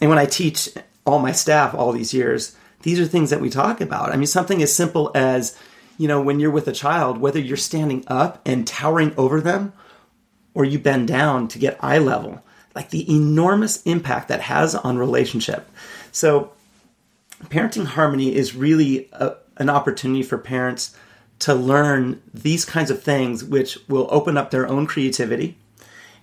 and 0.00 0.08
when 0.08 0.18
I 0.18 0.26
teach 0.26 0.70
all 1.04 1.18
my 1.18 1.32
staff 1.32 1.74
all 1.74 1.92
these 1.92 2.14
years, 2.14 2.56
these 2.82 2.98
are 2.98 3.06
things 3.06 3.30
that 3.30 3.40
we 3.40 3.50
talk 3.50 3.80
about. 3.80 4.12
I 4.12 4.16
mean, 4.16 4.26
something 4.26 4.62
as 4.62 4.74
simple 4.74 5.10
as, 5.14 5.56
you 5.98 6.08
know, 6.08 6.20
when 6.20 6.40
you're 6.40 6.50
with 6.50 6.68
a 6.68 6.72
child, 6.72 7.18
whether 7.18 7.38
you're 7.38 7.56
standing 7.56 8.04
up 8.06 8.40
and 8.46 8.66
towering 8.66 9.14
over 9.16 9.40
them 9.40 9.72
or 10.54 10.64
you 10.64 10.78
bend 10.78 11.08
down 11.08 11.48
to 11.48 11.58
get 11.58 11.82
eye 11.84 11.98
level, 11.98 12.42
like 12.74 12.90
the 12.90 13.14
enormous 13.14 13.82
impact 13.82 14.28
that 14.28 14.40
has 14.40 14.74
on 14.74 14.96
relationship. 14.96 15.70
So 16.12 16.52
parenting 17.44 17.86
harmony 17.86 18.34
is 18.34 18.54
really 18.54 19.08
a, 19.12 19.34
an 19.58 19.68
opportunity 19.68 20.22
for 20.22 20.38
parents 20.38 20.96
to 21.40 21.54
learn 21.54 22.22
these 22.32 22.64
kinds 22.64 22.90
of 22.90 23.02
things, 23.02 23.44
which 23.44 23.78
will 23.88 24.08
open 24.10 24.36
up 24.36 24.50
their 24.50 24.66
own 24.66 24.86
creativity 24.86 25.56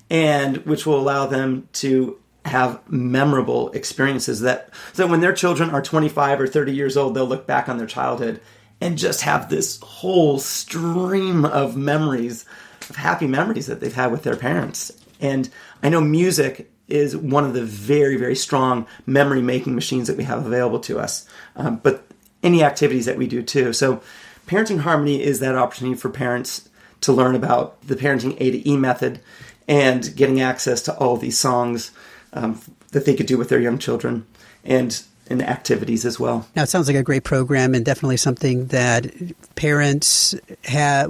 and 0.10 0.58
which 0.66 0.86
will 0.86 1.00
allow 1.00 1.26
them 1.26 1.68
to 1.74 2.20
have 2.46 2.80
memorable 2.90 3.72
experiences 3.72 4.42
that 4.42 4.70
so 4.94 5.04
that 5.04 5.10
when 5.10 5.20
their 5.20 5.34
children 5.34 5.70
are 5.70 5.82
25 5.82 6.40
or 6.40 6.48
30 6.48 6.74
years 6.74 6.96
old 6.96 7.14
they'll 7.14 7.26
look 7.26 7.46
back 7.46 7.68
on 7.68 7.78
their 7.78 7.88
childhood 7.88 8.40
and 8.80 8.98
just 8.98 9.22
have 9.22 9.50
this 9.50 9.82
whole 9.82 10.40
stream 10.40 11.44
of 11.44 11.76
memories 11.76 12.46
of 12.90 12.96
happy 12.96 13.28
memories 13.28 13.66
that 13.66 13.82
they've 13.82 13.96
had 13.96 14.14
with 14.14 14.24
their 14.24 14.38
parents 14.38 14.94
and 15.20 15.50
i 15.84 15.90
know 15.90 16.00
music 16.00 16.72
is 16.88 17.18
one 17.18 17.44
of 17.44 17.54
the 17.54 17.64
very, 17.64 18.16
very 18.16 18.36
strong 18.36 18.88
memory 19.06 19.42
making 19.42 19.76
machines 19.76 20.08
that 20.08 20.18
we 20.18 20.24
have 20.24 20.46
available 20.46 20.80
to 20.80 21.00
us. 21.00 21.28
Um, 21.56 21.78
but 21.84 22.06
any 22.44 22.64
activities 22.64 23.06
that 23.06 23.18
we 23.18 23.28
do 23.28 23.44
too. 23.44 23.74
So, 23.74 24.02
Parenting 24.48 24.80
Harmony 24.80 25.22
is 25.22 25.40
that 25.42 25.56
opportunity 25.56 25.98
for 25.98 26.10
parents 26.10 26.70
to 27.02 27.12
learn 27.12 27.36
about 27.36 27.82
the 27.86 27.96
Parenting 27.96 28.38
A 28.40 28.52
to 28.52 28.70
E 28.70 28.78
method 28.78 29.20
and 29.68 30.16
getting 30.16 30.42
access 30.42 30.82
to 30.84 30.96
all 30.98 31.18
these 31.18 31.38
songs 31.38 31.92
um, 32.34 32.62
that 32.92 33.06
they 33.06 33.16
could 33.16 33.26
do 33.26 33.38
with 33.38 33.50
their 33.50 33.60
young 33.60 33.78
children 33.78 34.26
and 34.64 35.04
and 35.30 35.42
activities 35.42 36.06
as 36.06 36.18
well. 36.20 36.48
Now, 36.56 36.64
it 36.64 36.68
sounds 36.68 36.88
like 36.88 36.96
a 36.96 37.04
great 37.04 37.26
program 37.26 37.76
and 37.76 37.84
definitely 37.84 38.16
something 38.16 38.68
that 38.68 39.12
parents 39.56 40.34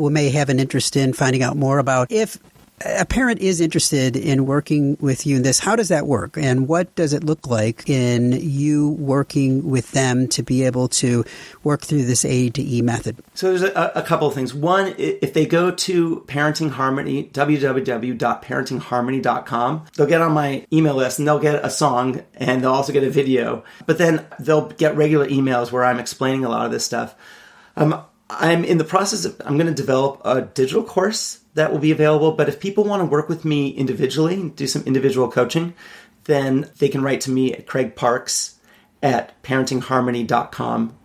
may 0.09 0.29
have 0.31 0.49
an 0.49 0.59
interest 0.59 0.95
in 0.95 1.13
finding 1.13 1.43
out 1.43 1.55
more 1.55 1.77
about. 1.77 2.11
If 2.11 2.39
a 2.85 3.05
parent 3.05 3.39
is 3.39 3.59
interested 3.59 4.15
in 4.15 4.45
working 4.45 4.97
with 4.99 5.25
you 5.25 5.37
in 5.37 5.41
this, 5.41 5.57
how 5.59 5.75
does 5.75 5.89
that 5.89 6.05
work? 6.05 6.37
And 6.37 6.67
what 6.67 6.93
does 6.95 7.11
it 7.11 7.23
look 7.23 7.47
like 7.47 7.89
in 7.89 8.33
you 8.33 8.89
working 8.99 9.67
with 9.67 9.93
them 9.93 10.27
to 10.29 10.43
be 10.43 10.61
able 10.63 10.87
to 10.89 11.25
work 11.63 11.81
through 11.81 12.05
this 12.05 12.23
A 12.23 12.51
to 12.51 12.61
E 12.61 12.83
method? 12.83 13.17
So 13.33 13.49
there's 13.49 13.63
a, 13.63 13.91
a 13.95 14.03
couple 14.03 14.27
of 14.27 14.35
things. 14.35 14.53
One, 14.53 14.93
if 14.97 15.33
they 15.33 15.47
go 15.47 15.71
to 15.71 16.23
Parenting 16.27 16.69
Harmony, 16.69 17.31
www.parentingharmony.com, 17.33 19.85
they'll 19.95 20.07
get 20.07 20.21
on 20.21 20.33
my 20.33 20.67
email 20.71 20.93
list 20.95 21.17
and 21.17 21.27
they'll 21.27 21.39
get 21.39 21.65
a 21.65 21.71
song 21.71 22.23
and 22.35 22.63
they'll 22.63 22.73
also 22.73 22.93
get 22.93 23.03
a 23.03 23.09
video. 23.09 23.63
But 23.87 23.97
then 23.97 24.23
they'll 24.39 24.69
get 24.69 24.95
regular 24.95 25.27
emails 25.27 25.71
where 25.71 25.83
I'm 25.83 25.97
explaining 25.99 26.45
a 26.45 26.49
lot 26.49 26.67
of 26.67 26.71
this 26.71 26.85
stuff. 26.85 27.15
Um, 27.75 28.03
I'm 28.29 28.65
in 28.65 28.77
the 28.77 28.83
process 28.83 29.25
of, 29.25 29.41
I'm 29.45 29.57
going 29.57 29.67
to 29.67 29.73
develop 29.73 30.21
a 30.25 30.41
digital 30.41 30.83
course 30.83 31.39
that 31.53 31.71
will 31.71 31.79
be 31.79 31.91
available. 31.91 32.33
But 32.33 32.49
if 32.49 32.59
people 32.59 32.83
want 32.83 33.01
to 33.01 33.05
work 33.05 33.29
with 33.29 33.45
me 33.45 33.69
individually, 33.69 34.49
do 34.49 34.67
some 34.67 34.83
individual 34.83 35.31
coaching, 35.31 35.73
then 36.25 36.69
they 36.79 36.89
can 36.89 37.01
write 37.01 37.21
to 37.21 37.31
me 37.31 37.53
at 37.53 37.67
Craig 37.67 37.95
Parks 37.95 38.59
at 39.01 39.41
parentingharmony.com. 39.43 40.97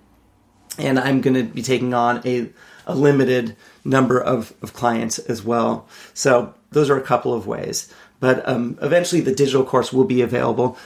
And 0.79 0.99
I'm 0.99 1.21
going 1.21 1.35
to 1.35 1.45
be 1.45 1.63
taking 1.63 1.95
on 1.95 2.23
a, 2.27 2.49
a 2.87 2.95
limited 2.95 3.57
number 3.85 4.21
of, 4.21 4.53
of 4.63 4.73
clients 4.73 5.19
as 5.19 5.45
well. 5.45 5.87
So 6.15 6.55
those 6.71 6.91
are 6.91 6.99
a 6.99 7.03
couple 7.03 7.35
of 7.35 7.47
ways. 7.47 7.93
But 8.19 8.49
um, 8.49 8.79
eventually 8.83 9.21
the 9.21 9.35
digital 9.35 9.65
course 9.65 9.93
will 9.93 10.05
be 10.05 10.23
available. 10.23 10.77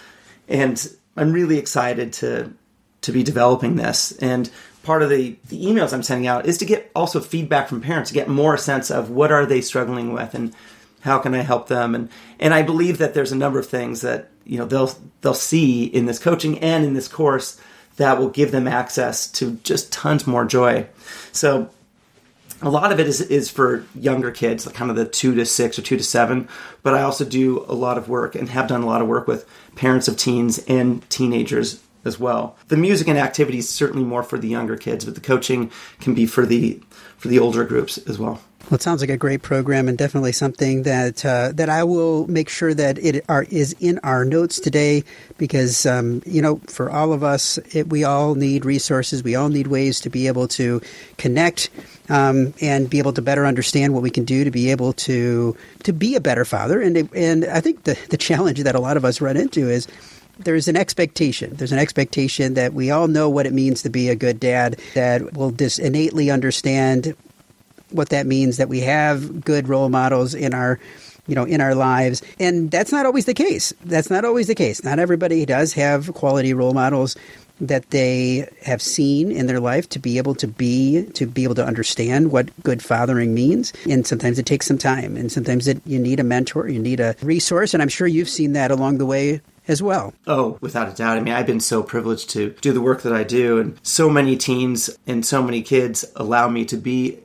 And 0.49 0.87
I'm 1.17 1.33
really 1.33 1.59
excited 1.59 2.13
to 2.15 2.53
to 3.03 3.13
be 3.13 3.23
developing 3.23 3.77
this. 3.77 4.13
And 4.19 4.51
part 4.87 5.03
of 5.03 5.11
the, 5.11 5.37
the 5.49 5.65
emails 5.65 5.93
I'm 5.93 6.05
sending 6.05 6.29
out 6.29 6.47
is 6.47 6.59
to 6.59 6.65
get 6.65 6.91
also 6.95 7.21
feedback 7.21 7.69
from 7.69 7.81
parents, 7.81 8.11
to 8.11 8.15
get 8.15 8.29
more 8.29 8.57
sense 8.57 8.89
of 8.89 9.11
what 9.11 9.33
are 9.33 9.45
they 9.45 9.61
struggling 9.61 10.13
with 10.13 10.33
and 10.35 10.55
how 11.01 11.19
can 11.19 11.35
I 11.35 11.43
help 11.43 11.67
them. 11.67 11.95
And 11.95 12.09
and 12.39 12.55
I 12.55 12.63
believe 12.63 12.99
that 12.99 13.13
there's 13.13 13.33
a 13.33 13.37
number 13.37 13.59
of 13.59 13.67
things 13.67 14.01
that 14.03 14.31
you 14.45 14.59
know 14.59 14.65
they'll 14.65 14.93
they'll 15.21 15.35
see 15.35 15.85
in 15.85 16.07
this 16.07 16.21
coaching 16.21 16.61
and 16.61 16.85
in 16.85 16.95
this 16.95 17.09
course 17.09 17.61
that 17.97 18.19
will 18.19 18.29
give 18.29 18.53
them 18.53 18.69
access 18.69 19.27
to 19.33 19.57
just 19.65 19.93
tons 19.93 20.27
more 20.27 20.45
joy. 20.45 20.87
So 21.33 21.69
a 22.63 22.71
lot 22.71 22.93
of 22.93 23.01
it 23.01 23.09
is 23.09 23.21
is 23.21 23.51
for 23.51 23.85
younger 23.97 24.31
kids, 24.31 24.69
kind 24.69 24.91
of 24.91 24.97
the 24.97 25.05
two 25.05 25.35
to 25.35 25.45
six 25.45 25.81
or 25.81 25.83
two 25.83 25.97
to 25.97 26.05
seven. 26.05 26.49
But 26.85 26.95
I 26.95 27.03
also 27.03 27.25
do 27.25 27.65
a 27.69 27.75
lot 27.75 27.99
of 27.99 28.09
work 28.09 28.37
and 28.37 28.49
have 28.51 28.69
done 28.69 28.83
a 28.83 28.87
lot 28.87 29.03
of 29.03 29.09
work 29.09 29.27
with 29.27 29.49
parents 29.75 30.07
of 30.07 30.17
teens 30.17 30.61
and 30.69 31.09
teenagers 31.11 31.83
as 32.07 32.19
well. 32.19 32.57
The 32.69 32.77
music 32.77 33.09
and 33.09 33.19
activities 33.19 33.69
certainly 33.69 34.05
more 34.05 34.23
for 34.23 34.39
the 34.39 34.49
younger 34.49 34.77
kids, 34.77 35.05
but 35.05 35.15
the 35.15 35.21
coaching 35.21 35.71
can 36.01 36.15
be 36.15 36.27
for 36.27 36.47
the 36.47 36.81
for 37.19 37.29
the 37.29 37.39
older 37.39 37.65
groups 37.65 37.99
as 37.99 38.19
well. 38.19 38.41
Well, 38.65 38.75
it 38.75 38.83
sounds 38.83 39.01
like 39.01 39.11
a 39.11 39.17
great 39.17 39.43
program 39.43 39.87
and 39.87 39.97
definitely 39.97 40.33
something 40.33 40.83
that 40.83 41.25
uh, 41.25 41.53
that 41.55 41.69
I 41.69 41.85
will 41.85 42.27
make 42.27 42.49
sure 42.49 42.75
that 42.75 42.99
it 42.99 43.25
are, 43.29 43.45
is 43.45 43.77
in 43.79 44.01
our 44.01 44.25
notes 44.25 44.59
today 44.59 45.05
because 45.39 45.87
um, 45.87 46.21
you 46.27 46.43
know 46.43 46.57
for 46.67 46.91
all 46.91 47.13
of 47.13 47.23
us 47.23 47.59
it, 47.73 47.89
we 47.91 48.03
all 48.03 48.35
need 48.35 48.65
resources 48.65 49.23
we 49.23 49.37
all 49.37 49.51
need 49.51 49.69
ways 49.69 50.01
to 50.01 50.11
be 50.11 50.27
able 50.27 50.49
to 50.49 50.83
connect 51.17 51.71
um, 52.09 52.55
and 52.61 52.91
be 52.91 52.99
able 52.99 53.13
to 53.13 53.23
better 53.23 53.47
understand 53.47 53.95
what 53.95 54.03
we 54.03 54.11
can 54.11 54.25
do 54.25 54.43
to 54.43 54.51
be 54.51 54.73
able 54.73 54.93
to 54.95 55.57
to 55.85 55.93
be 55.93 56.17
a 56.17 56.21
better 56.21 56.45
father 56.45 56.81
and 56.81 57.09
and 57.15 57.45
I 57.45 57.61
think 57.61 57.85
the 57.85 57.97
the 58.11 58.17
challenge 58.17 58.61
that 58.65 58.75
a 58.75 58.81
lot 58.81 58.97
of 58.97 59.05
us 59.05 59.21
run 59.21 59.37
into 59.37 59.71
is 59.71 59.87
there's 60.39 60.69
an 60.69 60.77
expectation. 60.77 61.55
There's 61.57 61.73
an 61.73 61.79
expectation 61.79 62.55
that 62.55 62.75
we 62.75 62.91
all 62.91 63.09
know 63.09 63.29
what 63.29 63.47
it 63.47 63.53
means 63.53 63.83
to 63.83 63.91
be 63.91 64.09
a 64.09 64.17
good 64.17 64.39
dad, 64.41 64.81
that 64.95 65.33
we'll 65.35 65.51
just 65.51 65.79
innately 65.79 66.31
understand 66.31 67.17
what 67.91 68.11
that 68.11 68.27
means, 68.27 68.57
that 68.57 68.69
we 68.69 68.81
have 68.81 69.45
good 69.45 69.69
role 69.69 69.89
models 69.89 70.35
in 70.35 70.55
our 70.55 70.79
you 71.27 71.35
know 71.35 71.45
in 71.45 71.61
our 71.61 71.75
lives. 71.75 72.23
And 72.39 72.71
that's 72.71 72.93
not 72.93 73.07
always 73.07 73.25
the 73.25 73.35
case. 73.35 73.73
That's 73.85 74.11
not 74.11 74.25
always 74.25 74.47
the 74.47 74.55
case. 74.55 74.85
Not 74.85 74.99
everybody 74.99 75.45
does 75.47 75.73
have 75.75 76.13
quality 76.15 76.55
role 76.55 76.75
models 76.75 77.17
that 77.61 77.89
they 77.91 78.47
have 78.63 78.83
seen 78.83 79.33
in 79.33 79.47
their 79.47 79.61
life 79.61 79.89
to 79.89 79.99
be 79.99 80.19
able 80.19 80.35
to 80.35 80.47
be 80.47 81.07
to 81.15 81.27
be 81.27 81.45
able 81.45 81.55
to 81.55 81.65
understand 81.65 82.31
what 82.31 82.51
good 82.63 82.83
fathering 82.83 83.35
means. 83.35 83.73
And 83.89 84.07
sometimes 84.07 84.39
it 84.39 84.47
takes 84.47 84.67
some 84.67 84.79
time. 84.79 85.17
And 85.17 85.33
sometimes 85.33 85.67
it, 85.67 85.81
you 85.87 85.99
need 85.99 86.21
a 86.21 86.25
mentor 86.25 86.69
you 86.69 86.79
need 86.79 87.01
a 87.01 87.17
resource. 87.23 87.73
And 87.73 87.83
i'm 87.83 87.89
sure 87.89 88.07
you've 88.07 88.29
seen 88.29 88.53
that 88.53 88.71
along 88.71 88.99
the 88.99 89.07
way 89.07 89.41
as 89.69 89.83
well. 89.83 90.15
Oh, 90.27 90.59
without 90.61 90.89
a 90.89 90.93
doubt. 90.93 91.17
I 91.17 91.21
mean, 91.21 91.35
I've 91.35 91.47
been 91.47 91.61
so 91.61 91.83
privileged 91.83 92.31
to 92.31 92.51
do 92.61 92.73
the 92.73 92.81
work 92.81 93.03
that 93.03 93.13
I 93.13 93.25
do, 93.25 93.59
and 93.59 93.79
so 93.83 94.09
many 94.09 94.37
teens 94.37 94.97
and 95.07 95.25
so 95.25 95.43
many 95.43 95.63
kids 95.63 96.05
allow 96.17 96.49
me 96.49 96.65
to 96.67 96.77
be 96.77 97.19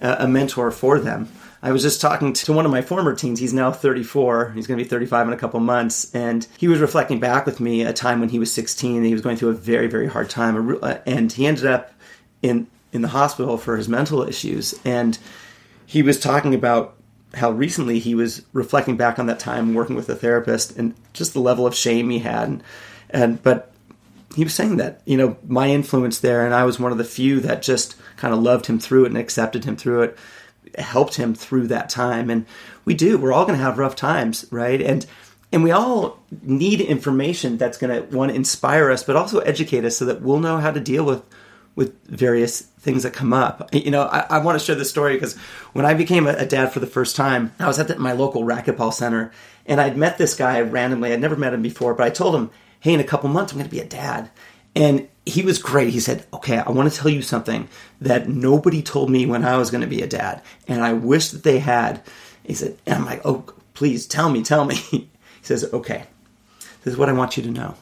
a 0.00 0.26
mentor 0.26 0.70
for 0.70 0.98
them. 0.98 1.28
I 1.64 1.72
was 1.72 1.80
just 1.80 2.00
talking 2.00 2.34
to 2.34 2.52
one 2.52 2.66
of 2.66 2.70
my 2.70 2.82
former 2.82 3.14
teens. 3.14 3.40
He's 3.40 3.54
now 3.54 3.72
34. 3.72 4.52
He's 4.54 4.66
going 4.66 4.76
to 4.76 4.84
be 4.84 4.88
35 4.88 5.28
in 5.28 5.32
a 5.32 5.36
couple 5.38 5.60
months. 5.60 6.14
And 6.14 6.46
he 6.58 6.68
was 6.68 6.78
reflecting 6.78 7.20
back 7.20 7.46
with 7.46 7.58
me 7.58 7.80
a 7.82 7.92
time 7.94 8.20
when 8.20 8.28
he 8.28 8.38
was 8.38 8.52
16 8.52 8.96
and 8.96 9.06
he 9.06 9.14
was 9.14 9.22
going 9.22 9.38
through 9.38 9.48
a 9.48 9.54
very, 9.54 9.86
very 9.86 10.06
hard 10.06 10.28
time. 10.28 10.78
Uh, 10.82 10.98
and 11.06 11.32
he 11.32 11.46
ended 11.46 11.64
up 11.64 11.90
in, 12.42 12.66
in 12.92 13.00
the 13.00 13.08
hospital 13.08 13.56
for 13.56 13.78
his 13.78 13.88
mental 13.88 14.22
issues. 14.22 14.78
And 14.84 15.18
he 15.86 16.02
was 16.02 16.20
talking 16.20 16.54
about 16.54 16.96
how 17.34 17.50
recently 17.50 17.98
he 17.98 18.14
was 18.14 18.42
reflecting 18.52 18.96
back 18.96 19.18
on 19.18 19.26
that 19.26 19.40
time 19.40 19.74
working 19.74 19.96
with 19.96 20.08
a 20.08 20.14
therapist 20.14 20.76
and 20.76 20.94
just 21.12 21.32
the 21.32 21.40
level 21.40 21.66
of 21.66 21.74
shame 21.74 22.10
he 22.10 22.20
had. 22.20 22.48
And, 22.48 22.62
and 23.10 23.42
but 23.42 23.72
he 24.34 24.44
was 24.44 24.54
saying 24.54 24.76
that 24.76 25.00
you 25.04 25.16
know 25.16 25.36
my 25.46 25.68
influence 25.68 26.20
there, 26.20 26.44
and 26.44 26.54
I 26.54 26.64
was 26.64 26.78
one 26.78 26.92
of 26.92 26.98
the 26.98 27.04
few 27.04 27.40
that 27.40 27.62
just 27.62 27.96
kind 28.16 28.34
of 28.34 28.40
loved 28.40 28.66
him 28.66 28.78
through 28.78 29.04
it 29.04 29.08
and 29.08 29.18
accepted 29.18 29.64
him 29.64 29.76
through 29.76 30.02
it, 30.02 30.18
helped 30.78 31.16
him 31.16 31.34
through 31.34 31.68
that 31.68 31.88
time. 31.88 32.30
And 32.30 32.46
we 32.84 32.94
do. 32.94 33.18
We're 33.18 33.32
all 33.32 33.46
going 33.46 33.58
to 33.58 33.64
have 33.64 33.78
rough 33.78 33.96
times, 33.96 34.46
right? 34.50 34.80
And 34.80 35.06
and 35.52 35.62
we 35.62 35.70
all 35.70 36.18
need 36.42 36.80
information 36.80 37.58
that's 37.58 37.78
going 37.78 37.94
to 37.94 38.16
want 38.16 38.30
to 38.30 38.36
inspire 38.36 38.90
us, 38.90 39.04
but 39.04 39.14
also 39.14 39.38
educate 39.40 39.84
us 39.84 39.96
so 39.96 40.04
that 40.06 40.20
we'll 40.20 40.40
know 40.40 40.58
how 40.58 40.72
to 40.72 40.80
deal 40.80 41.04
with 41.04 41.22
with 41.76 42.00
various 42.06 42.60
things 42.60 43.02
that 43.02 43.12
come 43.12 43.32
up. 43.32 43.68
You 43.72 43.90
know, 43.90 44.02
I, 44.02 44.26
I 44.30 44.38
want 44.38 44.58
to 44.58 44.64
share 44.64 44.76
this 44.76 44.90
story 44.90 45.14
because 45.14 45.36
when 45.72 45.84
I 45.84 45.94
became 45.94 46.26
a, 46.26 46.34
a, 46.34 46.46
dad 46.46 46.72
for 46.72 46.80
the 46.80 46.86
first 46.86 47.16
time, 47.16 47.52
I 47.58 47.66
was 47.66 47.78
at 47.78 47.88
the, 47.88 47.98
my 47.98 48.12
local 48.12 48.44
racquetball 48.44 48.92
center 48.92 49.32
and 49.66 49.80
I'd 49.80 49.96
met 49.96 50.18
this 50.18 50.34
guy 50.34 50.60
randomly. 50.60 51.12
I'd 51.12 51.20
never 51.20 51.36
met 51.36 51.54
him 51.54 51.62
before, 51.62 51.94
but 51.94 52.06
I 52.06 52.10
told 52.10 52.34
him, 52.34 52.50
hey, 52.80 52.92
in 52.92 53.00
a 53.00 53.04
couple 53.04 53.28
months, 53.28 53.52
I'm 53.52 53.58
going 53.58 53.68
to 53.68 53.74
be 53.74 53.80
a 53.80 53.86
dad. 53.86 54.30
And 54.76 55.08
he 55.24 55.42
was 55.42 55.58
great. 55.58 55.90
He 55.90 56.00
said, 56.00 56.26
okay, 56.32 56.58
I 56.58 56.70
want 56.70 56.92
to 56.92 56.98
tell 56.98 57.10
you 57.10 57.22
something 57.22 57.68
that 58.00 58.28
nobody 58.28 58.82
told 58.82 59.10
me 59.10 59.26
when 59.26 59.44
I 59.44 59.56
was 59.56 59.70
going 59.70 59.80
to 59.80 59.86
be 59.86 60.02
a 60.02 60.06
dad. 60.06 60.42
And 60.68 60.82
I 60.82 60.92
wish 60.92 61.30
that 61.30 61.44
they 61.44 61.60
had. 61.60 62.02
He 62.42 62.54
said, 62.54 62.76
and 62.84 62.96
I'm 62.96 63.06
like, 63.06 63.22
oh, 63.24 63.44
please 63.72 64.06
tell 64.06 64.30
me, 64.30 64.42
tell 64.42 64.64
me. 64.64 64.74
he 64.90 65.08
says, 65.42 65.64
okay, 65.72 66.04
this 66.82 66.92
is 66.92 66.98
what 66.98 67.08
I 67.08 67.12
want 67.12 67.36
you 67.36 67.42
to 67.44 67.50
know. 67.50 67.74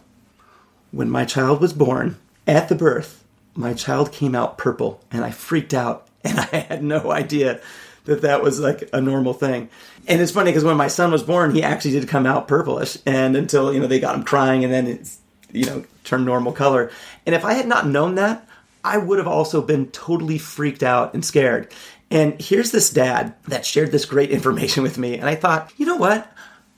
When 0.92 1.10
my 1.10 1.24
child 1.24 1.60
was 1.60 1.72
born, 1.72 2.16
at 2.46 2.68
the 2.68 2.74
birth, 2.74 3.21
my 3.54 3.74
child 3.74 4.12
came 4.12 4.34
out 4.34 4.58
purple 4.58 5.00
and 5.10 5.24
I 5.24 5.30
freaked 5.30 5.74
out 5.74 6.08
and 6.24 6.38
I 6.52 6.56
had 6.56 6.82
no 6.82 7.10
idea 7.10 7.60
that 8.04 8.22
that 8.22 8.42
was 8.42 8.58
like 8.58 8.88
a 8.92 9.00
normal 9.00 9.32
thing. 9.32 9.68
And 10.08 10.20
it's 10.20 10.32
funny 10.32 10.50
because 10.50 10.64
when 10.64 10.76
my 10.76 10.88
son 10.88 11.12
was 11.12 11.22
born, 11.22 11.54
he 11.54 11.62
actually 11.62 11.92
did 11.92 12.08
come 12.08 12.26
out 12.26 12.48
purplish 12.48 12.98
and 13.06 13.36
until, 13.36 13.72
you 13.72 13.80
know, 13.80 13.86
they 13.86 14.00
got 14.00 14.16
him 14.16 14.24
crying 14.24 14.64
and 14.64 14.72
then 14.72 14.86
it's, 14.86 15.18
you 15.52 15.66
know, 15.66 15.84
turned 16.04 16.24
normal 16.24 16.52
color. 16.52 16.90
And 17.26 17.34
if 17.34 17.44
I 17.44 17.52
had 17.52 17.68
not 17.68 17.86
known 17.86 18.16
that, 18.16 18.46
I 18.84 18.98
would 18.98 19.18
have 19.18 19.28
also 19.28 19.62
been 19.62 19.86
totally 19.88 20.38
freaked 20.38 20.82
out 20.82 21.14
and 21.14 21.24
scared. 21.24 21.72
And 22.10 22.40
here's 22.40 22.72
this 22.72 22.90
dad 22.90 23.34
that 23.48 23.64
shared 23.64 23.92
this 23.92 24.04
great 24.04 24.30
information 24.30 24.82
with 24.82 24.98
me. 24.98 25.16
And 25.16 25.28
I 25.28 25.34
thought, 25.34 25.72
you 25.76 25.86
know 25.86 25.96
what? 25.96 26.30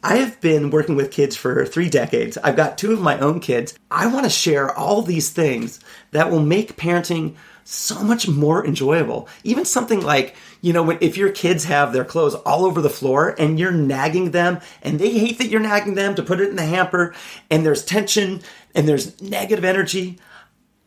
I 0.05 0.17
have 0.17 0.39
been 0.43 0.69
working 0.69 0.97
with 0.97 1.11
kids 1.11 1.35
for 1.35 1.65
three 1.65 1.89
decades. 1.89 2.37
I've 2.37 2.57
got 2.57 2.77
two 2.77 2.93
of 2.93 3.01
my 3.01 3.19
own 3.21 3.41
kids. 3.41 3.73
I 3.91 4.07
want 4.09 4.25
to 4.25 4.31
share 4.31 4.71
all 4.71 5.01
these 5.01 5.31
things 5.31 5.81
that 6.11 6.31
will 6.31 6.43
make 6.43 6.77
parenting 6.77 7.37
so 7.65 8.03
much 8.03 8.29
more 8.29 8.67
enjoyable. 8.67 9.31
Even 9.45 9.65
something 9.65 10.03
like, 10.03 10.37
you 10.61 10.75
know, 10.75 10.91
if 10.91 11.17
your 11.17 11.31
kids 11.31 11.65
have 11.65 11.95
their 11.95 12.05
clothes 12.05 12.35
all 12.35 12.67
over 12.67 12.83
the 12.83 12.91
floor 12.91 13.35
and 13.39 13.59
you're 13.59 13.73
nagging 13.73 14.33
them 14.33 14.61
and 14.83 14.99
they 14.99 15.19
hate 15.19 15.39
that 15.39 15.49
you're 15.49 15.59
nagging 15.59 15.95
them 15.95 16.15
to 16.17 16.23
put 16.23 16.39
it 16.39 16.51
in 16.51 16.57
the 16.57 16.67
hamper 16.67 17.15
and 17.51 17.65
there's 17.65 17.83
tension 17.83 18.43
and 18.75 18.87
there's 18.87 19.23
negative 19.23 19.65
energy. 19.65 20.19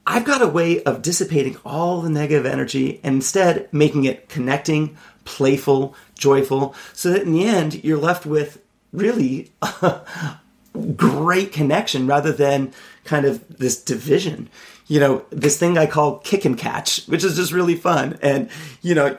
I've 0.06 0.26
got 0.26 0.44
a 0.44 0.48
way 0.48 0.84
of 0.84 1.02
dissipating 1.02 1.58
all 1.66 2.02
the 2.02 2.10
negative 2.12 2.46
energy 2.46 3.00
and 3.04 3.16
instead 3.16 3.68
making 3.74 4.04
it 4.04 4.30
connecting, 4.30 4.96
playful, 5.26 5.96
joyful, 6.14 6.76
so 6.94 7.10
that 7.10 7.24
in 7.24 7.32
the 7.32 7.46
end 7.46 7.84
you're 7.84 7.98
left 7.98 8.28
with 8.28 8.62
really 8.92 9.52
great 10.96 11.52
connection 11.52 12.08
rather 12.08 12.32
than 12.32 12.74
kind 13.04 13.26
of 13.26 13.58
this 13.58 13.82
division. 13.82 14.50
You 14.88 15.00
know, 15.00 15.26
this 15.30 15.58
thing 15.58 15.78
I 15.78 15.86
call 15.86 16.20
kick 16.20 16.46
and 16.46 16.58
catch, 16.58 17.06
which 17.08 17.24
is 17.24 17.36
just 17.36 17.52
really 17.52 17.76
fun. 17.76 18.18
And, 18.22 18.50
you 18.82 18.96
know, 18.96 19.18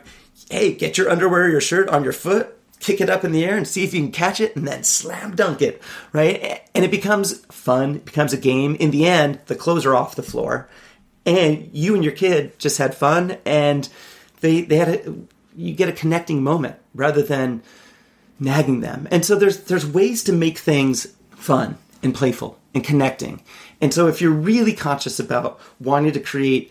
hey, 0.51 0.73
get 0.75 0.97
your 0.97 1.11
underwear, 1.11 1.49
your 1.49 1.61
shirt 1.61 1.89
on 1.89 2.05
your 2.05 2.13
foot, 2.13 2.57
kick 2.81 3.01
it 3.01 3.11
up 3.11 3.25
in 3.25 3.33
the 3.33 3.45
air 3.45 3.57
and 3.57 3.67
see 3.67 3.85
if 3.85 3.93
you 3.93 4.01
can 4.01 4.13
catch 4.13 4.41
it 4.41 4.55
and 4.57 4.67
then 4.67 4.85
slam 4.85 5.35
dunk 5.35 5.61
it, 5.61 5.83
right? 6.13 6.63
And 6.75 6.85
it 6.85 6.91
becomes 6.91 7.45
fun, 7.47 7.97
it 7.97 8.05
becomes 8.05 8.33
a 8.33 8.39
game. 8.39 8.77
In 8.77 8.91
the 8.91 9.07
end, 9.07 9.41
the 9.47 9.57
clothes 9.57 9.85
are 9.85 9.95
off 9.95 10.17
the 10.17 10.23
floor 10.23 10.69
and 11.27 11.69
you 11.73 11.95
and 11.95 12.03
your 12.03 12.13
kid 12.13 12.59
just 12.59 12.79
had 12.79 12.95
fun 12.95 13.37
and 13.45 13.89
they, 14.41 14.63
they 14.63 14.77
had 14.77 14.89
a, 14.89 15.15
you 15.57 15.75
get 15.75 15.89
a 15.89 15.93
connecting 15.93 16.43
moment 16.43 16.77
rather 16.95 17.23
than, 17.23 17.63
nagging 18.41 18.81
them. 18.81 19.09
And 19.11 19.25
so 19.25 19.37
there's 19.37 19.65
there's 19.65 19.87
ways 19.87 20.25
to 20.25 20.33
make 20.33 20.59
things 20.59 21.09
fun 21.31 21.79
and 22.03 22.15
playful 22.15 22.59
and 22.75 22.85
connecting. 22.85 23.43
And 23.81 23.93
so 23.93 24.07
if 24.09 24.21
you're 24.21 24.31
really 24.31 24.73
conscious 24.73 25.19
about 25.19 25.61
wanting 25.81 26.13
to 26.13 26.21
create 26.21 26.71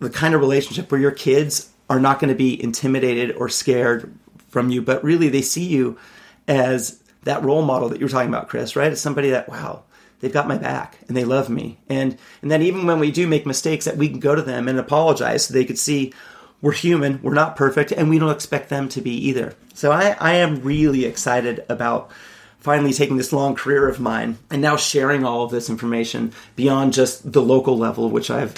the 0.00 0.10
kind 0.10 0.34
of 0.34 0.40
relationship 0.40 0.90
where 0.90 1.00
your 1.00 1.10
kids 1.10 1.70
are 1.90 2.00
not 2.00 2.20
going 2.20 2.28
to 2.28 2.34
be 2.34 2.62
intimidated 2.62 3.34
or 3.36 3.48
scared 3.48 4.14
from 4.48 4.70
you, 4.70 4.82
but 4.82 5.02
really 5.02 5.28
they 5.28 5.42
see 5.42 5.64
you 5.64 5.98
as 6.46 7.02
that 7.24 7.42
role 7.42 7.62
model 7.62 7.88
that 7.88 7.98
you 7.98 8.06
were 8.06 8.10
talking 8.10 8.28
about, 8.28 8.48
Chris, 8.48 8.76
right? 8.76 8.92
As 8.92 9.00
somebody 9.00 9.30
that, 9.30 9.48
wow, 9.48 9.84
they've 10.20 10.32
got 10.32 10.48
my 10.48 10.56
back 10.56 10.98
and 11.08 11.16
they 11.16 11.24
love 11.24 11.48
me. 11.48 11.78
And 11.88 12.16
and 12.42 12.50
then 12.50 12.62
even 12.62 12.86
when 12.86 13.00
we 13.00 13.10
do 13.10 13.26
make 13.26 13.46
mistakes 13.46 13.84
that 13.84 13.96
we 13.96 14.08
can 14.08 14.20
go 14.20 14.34
to 14.34 14.42
them 14.42 14.68
and 14.68 14.78
apologize 14.78 15.46
so 15.46 15.54
they 15.54 15.64
could 15.64 15.78
see 15.78 16.12
we're 16.60 16.72
human, 16.72 17.20
we're 17.22 17.34
not 17.34 17.56
perfect, 17.56 17.92
and 17.92 18.10
we 18.10 18.18
don't 18.18 18.34
expect 18.34 18.68
them 18.68 18.88
to 18.90 19.00
be 19.00 19.12
either. 19.12 19.54
So 19.74 19.92
I, 19.92 20.16
I 20.20 20.34
am 20.34 20.62
really 20.62 21.04
excited 21.04 21.64
about 21.68 22.10
finally 22.58 22.92
taking 22.92 23.16
this 23.16 23.32
long 23.32 23.54
career 23.54 23.88
of 23.88 24.00
mine 24.00 24.38
and 24.50 24.60
now 24.60 24.76
sharing 24.76 25.24
all 25.24 25.44
of 25.44 25.50
this 25.50 25.70
information 25.70 26.32
beyond 26.56 26.92
just 26.92 27.32
the 27.32 27.42
local 27.42 27.78
level, 27.78 28.10
which 28.10 28.30
I've 28.30 28.54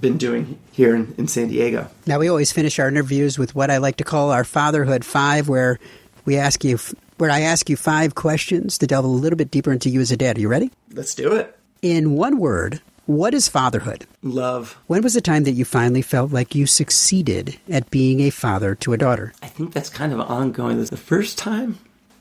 been 0.00 0.16
doing 0.16 0.58
here 0.72 0.96
in, 0.96 1.14
in 1.18 1.28
San 1.28 1.48
Diego. 1.48 1.88
Now, 2.06 2.18
we 2.18 2.28
always 2.28 2.50
finish 2.50 2.78
our 2.78 2.88
interviews 2.88 3.38
with 3.38 3.54
what 3.54 3.70
I 3.70 3.76
like 3.76 3.96
to 3.96 4.04
call 4.04 4.30
our 4.30 4.44
Fatherhood 4.44 5.04
Five, 5.04 5.48
where 5.48 5.78
we 6.24 6.36
ask 6.38 6.64
you, 6.64 6.78
where 7.18 7.30
I 7.30 7.40
ask 7.40 7.68
you 7.68 7.76
five 7.76 8.14
questions 8.14 8.78
to 8.78 8.86
delve 8.86 9.04
a 9.04 9.08
little 9.08 9.36
bit 9.36 9.50
deeper 9.50 9.70
into 9.72 9.90
you 9.90 10.00
as 10.00 10.10
a 10.10 10.16
dad. 10.16 10.38
Are 10.38 10.40
you 10.40 10.48
ready? 10.48 10.70
Let's 10.92 11.14
do 11.14 11.34
it. 11.34 11.56
In 11.82 12.16
one 12.16 12.38
word, 12.38 12.80
what 13.06 13.34
is 13.34 13.48
fatherhood? 13.48 14.06
Love. 14.22 14.78
When 14.86 15.02
was 15.02 15.14
the 15.14 15.20
time 15.20 15.44
that 15.44 15.52
you 15.52 15.64
finally 15.64 16.02
felt 16.02 16.32
like 16.32 16.54
you 16.54 16.66
succeeded 16.66 17.58
at 17.68 17.90
being 17.90 18.20
a 18.20 18.30
father 18.30 18.74
to 18.76 18.92
a 18.92 18.98
daughter? 18.98 19.32
I 19.42 19.46
think 19.46 19.72
that's 19.72 19.90
kind 19.90 20.12
of 20.12 20.20
ongoing. 20.20 20.82
The 20.82 20.96
first 20.96 21.38
time, 21.38 21.78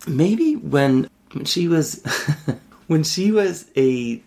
maybe 0.07 0.55
when, 0.55 1.09
when 1.33 1.45
she 1.45 1.67
was 1.67 2.03
when 2.87 3.03
she 3.03 3.31
was 3.31 3.69
a 3.77 4.21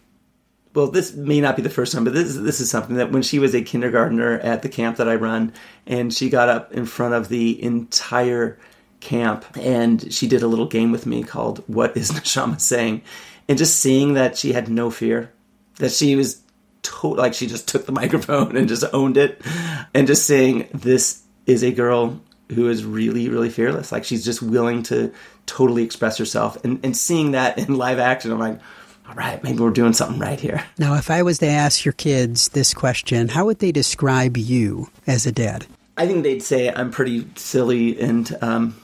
well, 0.75 0.89
this 0.89 1.15
may 1.15 1.41
not 1.41 1.55
be 1.55 1.63
the 1.63 1.71
first 1.71 1.93
time, 1.93 2.05
but 2.05 2.15
this 2.15 2.35
this 2.37 2.61
is 2.61 2.71
something 2.71 2.97
that 2.97 3.13
when 3.13 3.23
she 3.23 3.39
was 3.39 3.55
a 3.55 3.63
kindergartner 3.63 4.39
at 4.41 4.63
the 4.63 4.69
camp 4.69 4.97
that 4.97 5.09
I 5.09 5.15
run, 5.15 5.53
and 5.87 6.13
she 6.13 6.29
got 6.29 6.49
up 6.49 6.73
in 6.73 6.87
front 6.87 7.15
of 7.15 7.29
the 7.29 7.63
entire 7.63 8.59
camp 9.01 9.45
and 9.57 10.13
she 10.13 10.27
did 10.27 10.43
a 10.43 10.47
little 10.47 10.67
game 10.67 10.91
with 10.91 11.07
me 11.07 11.23
called 11.23 11.63
"What 11.67 11.97
is 11.97 12.11
Neshama 12.13 12.61
saying?" 12.61 13.03
and 13.49 13.59
just 13.59 13.79
seeing 13.79 14.15
that 14.15 14.37
she 14.39 14.53
had 14.53 14.69
no 14.69 14.91
fear, 14.91 15.31
that 15.77 15.93
she 15.93 16.17
was 16.17 16.41
to- 16.85 17.15
like 17.15 17.35
she 17.35 17.47
just 17.47 17.69
took 17.69 17.87
the 17.87 17.93
microphone 18.03 18.57
and 18.57 18.69
just 18.69 18.85
owned 18.93 19.17
it. 19.17 19.41
And 19.93 20.07
just 20.07 20.27
saying 20.27 20.69
this 20.73 21.23
is 21.47 21.63
a 21.63 21.73
girl 21.73 22.21
who 22.53 22.69
is 22.69 22.85
really 22.85 23.29
really 23.29 23.51
fearless. 23.51 23.91
Like 23.91 24.05
she's 24.05 24.25
just 24.25 24.43
willing 24.43 24.83
to 24.85 25.13
totally 25.47 25.83
express 25.83 26.19
herself. 26.19 26.63
And, 26.65 26.85
and 26.85 26.97
seeing 26.97 27.33
that 27.33 27.59
in 27.59 27.77
live 27.77 27.99
action 27.99 28.33
i'm 28.33 28.39
like 28.39 28.61
all 29.07 29.15
right 29.15 29.43
maybe 29.43 29.59
we're 29.59 29.71
doing 29.71 29.93
something 29.93 30.19
right 30.19 30.41
here. 30.41 30.65
Now 30.79 30.95
if 30.95 31.11
i 31.11 31.23
was 31.23 31.39
to 31.39 31.47
ask 31.47 31.85
your 31.85 31.93
kids 31.93 32.49
this 32.51 32.73
question 32.73 33.29
how 33.29 33.47
would 33.47 33.59
they 33.59 33.73
describe 33.73 34.37
you 34.37 34.89
as 35.07 35.27
a 35.27 35.33
dad? 35.33 35.67
I 35.97 36.07
think 36.07 36.23
they'd 36.23 36.43
say 36.43 36.71
i'm 36.71 36.91
pretty 36.91 37.27
silly 37.37 38.01
and 38.01 38.37
um, 38.41 38.81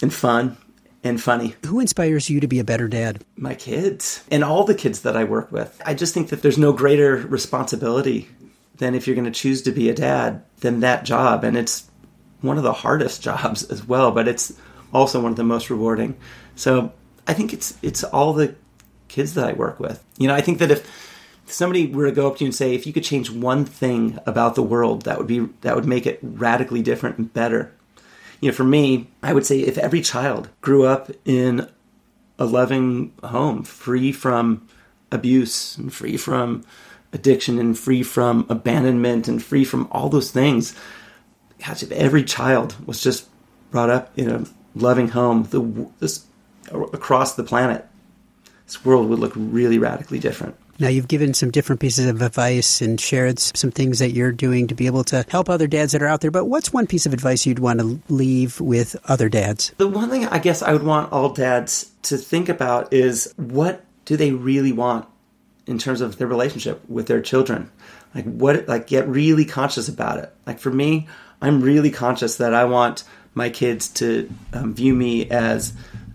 and 0.00 0.12
fun 0.12 0.56
and 1.04 1.20
funny. 1.20 1.54
Who 1.66 1.80
inspires 1.80 2.30
you 2.30 2.40
to 2.40 2.46
be 2.46 2.58
a 2.58 2.64
better 2.64 2.88
dad? 2.88 3.24
My 3.36 3.54
kids 3.54 4.22
and 4.30 4.44
all 4.44 4.64
the 4.64 4.74
kids 4.74 5.02
that 5.02 5.16
I 5.16 5.24
work 5.24 5.50
with. 5.50 5.80
I 5.84 5.94
just 5.94 6.14
think 6.14 6.28
that 6.28 6.42
there's 6.42 6.58
no 6.58 6.72
greater 6.72 7.16
responsibility 7.16 8.28
than 8.76 8.94
if 8.94 9.06
you're 9.06 9.16
going 9.16 9.26
to 9.26 9.30
choose 9.30 9.62
to 9.62 9.72
be 9.72 9.88
a 9.88 9.94
dad 9.94 10.42
than 10.60 10.80
that 10.80 11.04
job. 11.04 11.44
And 11.44 11.56
it's 11.56 11.88
one 12.40 12.56
of 12.56 12.62
the 12.62 12.72
hardest 12.72 13.22
jobs 13.28 13.64
as 13.64 13.86
well, 13.86 14.12
but 14.12 14.28
it's 14.28 14.52
also 14.92 15.20
one 15.20 15.32
of 15.32 15.36
the 15.36 15.44
most 15.44 15.70
rewarding. 15.70 16.16
So 16.54 16.92
I 17.26 17.34
think 17.34 17.52
it's 17.52 17.76
it's 17.82 18.04
all 18.04 18.32
the 18.32 18.54
kids 19.08 19.34
that 19.34 19.48
I 19.48 19.52
work 19.52 19.80
with. 19.80 20.02
You 20.18 20.28
know, 20.28 20.34
I 20.34 20.40
think 20.40 20.58
that 20.58 20.70
if 20.70 20.88
somebody 21.46 21.86
were 21.86 22.06
to 22.06 22.12
go 22.12 22.28
up 22.28 22.36
to 22.38 22.44
you 22.44 22.48
and 22.48 22.54
say, 22.54 22.74
if 22.74 22.86
you 22.86 22.92
could 22.92 23.04
change 23.04 23.30
one 23.30 23.64
thing 23.64 24.18
about 24.26 24.54
the 24.54 24.62
world, 24.62 25.02
that 25.02 25.18
would 25.18 25.26
be 25.26 25.48
that 25.62 25.74
would 25.74 25.86
make 25.86 26.06
it 26.06 26.18
radically 26.22 26.82
different 26.82 27.18
and 27.18 27.32
better 27.32 27.72
you 28.42 28.50
know, 28.50 28.54
for 28.54 28.64
me, 28.64 29.06
I 29.22 29.32
would 29.32 29.46
say 29.46 29.60
if 29.60 29.78
every 29.78 30.02
child 30.02 30.50
grew 30.60 30.84
up 30.84 31.10
in 31.24 31.70
a 32.40 32.44
loving 32.44 33.12
home, 33.22 33.62
free 33.62 34.10
from 34.10 34.66
abuse 35.12 35.78
and 35.78 35.94
free 35.94 36.16
from 36.16 36.64
addiction 37.12 37.60
and 37.60 37.78
free 37.78 38.02
from 38.02 38.44
abandonment 38.48 39.28
and 39.28 39.42
free 39.42 39.64
from 39.64 39.86
all 39.92 40.08
those 40.08 40.32
things, 40.32 40.74
gosh, 41.64 41.84
if 41.84 41.92
every 41.92 42.24
child 42.24 42.74
was 42.84 43.00
just 43.00 43.28
brought 43.70 43.90
up 43.90 44.10
in 44.18 44.28
a 44.28 44.44
loving 44.74 45.08
home, 45.08 45.44
the 45.44 45.88
this 46.00 46.26
across 46.72 47.36
the 47.36 47.44
planet, 47.44 47.86
this 48.66 48.84
world 48.84 49.08
would 49.08 49.20
look 49.20 49.34
really 49.36 49.78
radically 49.78 50.18
different. 50.18 50.56
Now, 50.78 50.88
you've 50.88 51.08
given 51.08 51.34
some 51.34 51.50
different 51.50 51.80
pieces 51.80 52.06
of 52.06 52.22
advice 52.22 52.80
and 52.80 53.00
shared 53.00 53.38
some 53.38 53.70
things 53.70 53.98
that 53.98 54.12
you're 54.12 54.32
doing 54.32 54.66
to 54.68 54.74
be 54.74 54.86
able 54.86 55.04
to 55.04 55.24
help 55.28 55.48
other 55.48 55.66
dads 55.66 55.92
that 55.92 56.02
are 56.02 56.08
out 56.08 56.22
there. 56.22 56.30
But 56.30 56.46
what's 56.46 56.72
one 56.72 56.86
piece 56.86 57.06
of 57.06 57.12
advice 57.12 57.46
you'd 57.46 57.58
want 57.58 57.80
to 57.80 58.00
leave 58.08 58.60
with 58.60 58.96
other 59.08 59.28
dads? 59.28 59.72
The 59.78 59.88
one 59.88 60.10
thing 60.10 60.26
I 60.26 60.38
guess 60.38 60.62
I 60.62 60.72
would 60.72 60.82
want 60.82 61.12
all 61.12 61.28
dads 61.28 61.90
to 62.04 62.16
think 62.16 62.48
about 62.48 62.92
is 62.92 63.32
what 63.36 63.84
do 64.04 64.16
they 64.16 64.32
really 64.32 64.72
want 64.72 65.06
in 65.66 65.78
terms 65.78 66.00
of 66.00 66.16
their 66.16 66.26
relationship 66.26 66.82
with 66.88 67.06
their 67.06 67.20
children? 67.20 67.70
Like, 68.14 68.24
what, 68.24 68.66
like, 68.68 68.86
get 68.86 69.06
really 69.08 69.44
conscious 69.44 69.88
about 69.88 70.18
it. 70.18 70.34
Like, 70.46 70.58
for 70.58 70.70
me, 70.70 71.08
I'm 71.40 71.60
really 71.60 71.90
conscious 71.90 72.36
that 72.36 72.54
I 72.54 72.64
want 72.64 73.04
my 73.34 73.50
kids 73.50 73.88
to 73.88 74.30
um, 74.52 74.74
view 74.74 74.94
me 74.94 75.30
as 75.30 75.72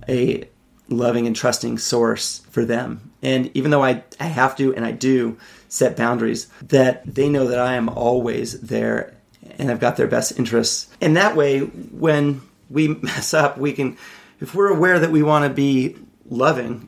a 0.07 0.47
loving 0.89 1.27
and 1.27 1.35
trusting 1.35 1.77
source 1.77 2.39
for 2.51 2.65
them. 2.65 3.11
And 3.27 3.51
even 3.53 3.71
though 3.71 3.83
I, 3.83 4.05
I 4.21 4.27
have 4.27 4.55
to 4.55 4.73
and 4.73 4.85
I 4.85 4.93
do 4.93 5.37
set 5.67 5.97
boundaries, 5.97 6.47
that 6.61 7.03
they 7.05 7.27
know 7.27 7.47
that 7.47 7.59
I 7.59 7.73
am 7.73 7.89
always 7.89 8.61
there 8.61 9.17
and 9.59 9.69
I've 9.69 9.81
got 9.81 9.97
their 9.97 10.07
best 10.07 10.39
interests. 10.39 10.87
And 11.01 11.17
that 11.17 11.35
way, 11.35 11.59
when 11.59 12.41
we 12.69 12.87
mess 13.01 13.33
up, 13.33 13.57
we 13.57 13.73
can, 13.73 13.97
if 14.39 14.55
we're 14.55 14.69
aware 14.69 14.97
that 14.97 15.11
we 15.11 15.23
want 15.23 15.43
to 15.43 15.53
be 15.53 15.97
loving, 16.29 16.87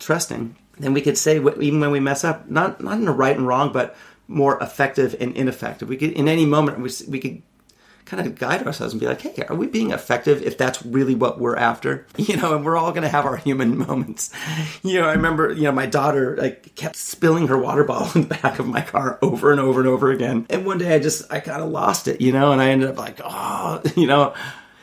trusting, 0.00 0.56
then 0.76 0.92
we 0.92 1.02
could 1.02 1.16
say, 1.16 1.36
even 1.36 1.78
when 1.78 1.92
we 1.92 2.00
mess 2.00 2.24
up, 2.24 2.50
not, 2.50 2.80
not 2.82 2.98
in 2.98 3.06
a 3.06 3.12
right 3.12 3.36
and 3.36 3.46
wrong, 3.46 3.72
but 3.72 3.96
more 4.26 4.60
effective 4.60 5.14
and 5.20 5.36
ineffective. 5.36 5.88
We 5.88 5.96
could, 5.96 6.10
in 6.10 6.26
any 6.26 6.46
moment, 6.46 6.80
we, 6.80 6.90
we 7.08 7.20
could 7.20 7.42
kind 8.06 8.24
of 8.24 8.36
guide 8.36 8.64
ourselves 8.64 8.94
and 8.94 9.00
be 9.00 9.06
like, 9.06 9.20
hey, 9.20 9.44
are 9.48 9.56
we 9.56 9.66
being 9.66 9.90
effective 9.90 10.40
if 10.42 10.56
that's 10.56 10.84
really 10.86 11.14
what 11.14 11.38
we're 11.38 11.56
after? 11.56 12.06
You 12.26 12.36
know, 12.38 12.56
and 12.56 12.64
we're 12.64 12.76
all 12.76 12.90
going 12.90 13.02
to 13.02 13.08
have 13.08 13.24
our 13.24 13.36
human 13.36 13.78
moments. 13.86 14.32
You 14.82 15.00
know, 15.00 15.08
I 15.08 15.12
remember, 15.12 15.52
you 15.52 15.62
know, 15.62 15.72
my 15.72 15.86
daughter 15.86 16.36
like 16.36 16.74
kept 16.74 16.96
spilling 16.96 17.46
her 17.48 17.56
water 17.56 17.84
bottle 17.84 18.10
in 18.20 18.28
the 18.28 18.34
back 18.34 18.58
of 18.58 18.66
my 18.66 18.80
car 18.80 19.18
over 19.22 19.52
and 19.52 19.60
over 19.60 19.80
and 19.80 19.88
over 19.88 20.10
again. 20.10 20.46
And 20.50 20.66
one 20.66 20.78
day 20.78 20.94
I 20.94 20.98
just, 20.98 21.32
I 21.32 21.38
kind 21.38 21.62
of 21.62 21.70
lost 21.70 22.08
it, 22.08 22.20
you 22.20 22.32
know, 22.32 22.50
and 22.50 22.60
I 22.60 22.70
ended 22.70 22.88
up 22.90 22.98
like, 22.98 23.20
oh, 23.22 23.80
you 23.94 24.06
know, 24.06 24.34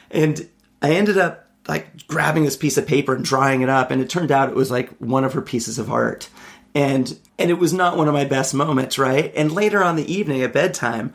and 0.10 0.48
I 0.82 0.92
ended 0.92 1.18
up 1.18 1.50
like 1.68 2.08
grabbing 2.08 2.44
this 2.46 2.56
piece 2.56 2.78
of 2.78 2.88
paper 2.88 3.14
and 3.16 3.26
drying 3.26 3.62
it 3.62 3.70
up. 3.70 3.92
And 3.92 4.02
it 4.02 4.10
turned 4.10 4.32
out 4.32 4.50
it 4.50 4.56
was 4.56 4.72
like 4.72 4.90
one 5.00 5.24
of 5.24 5.34
her 5.34 5.42
pieces 5.42 5.80
of 5.80 5.92
art. 5.92 6.30
And, 6.76 7.18
and 7.38 7.52
it 7.52 7.60
was 7.60 7.74
not 7.74 7.98
one 7.98 8.08
of 8.08 8.14
my 8.14 8.26
best 8.26 8.54
moments, 8.54 8.98
right? 8.98 9.34
And 9.36 9.52
later 9.52 9.84
on 9.84 9.96
the 9.96 10.12
evening 10.12 10.42
at 10.42 10.54
bedtime, 10.54 11.14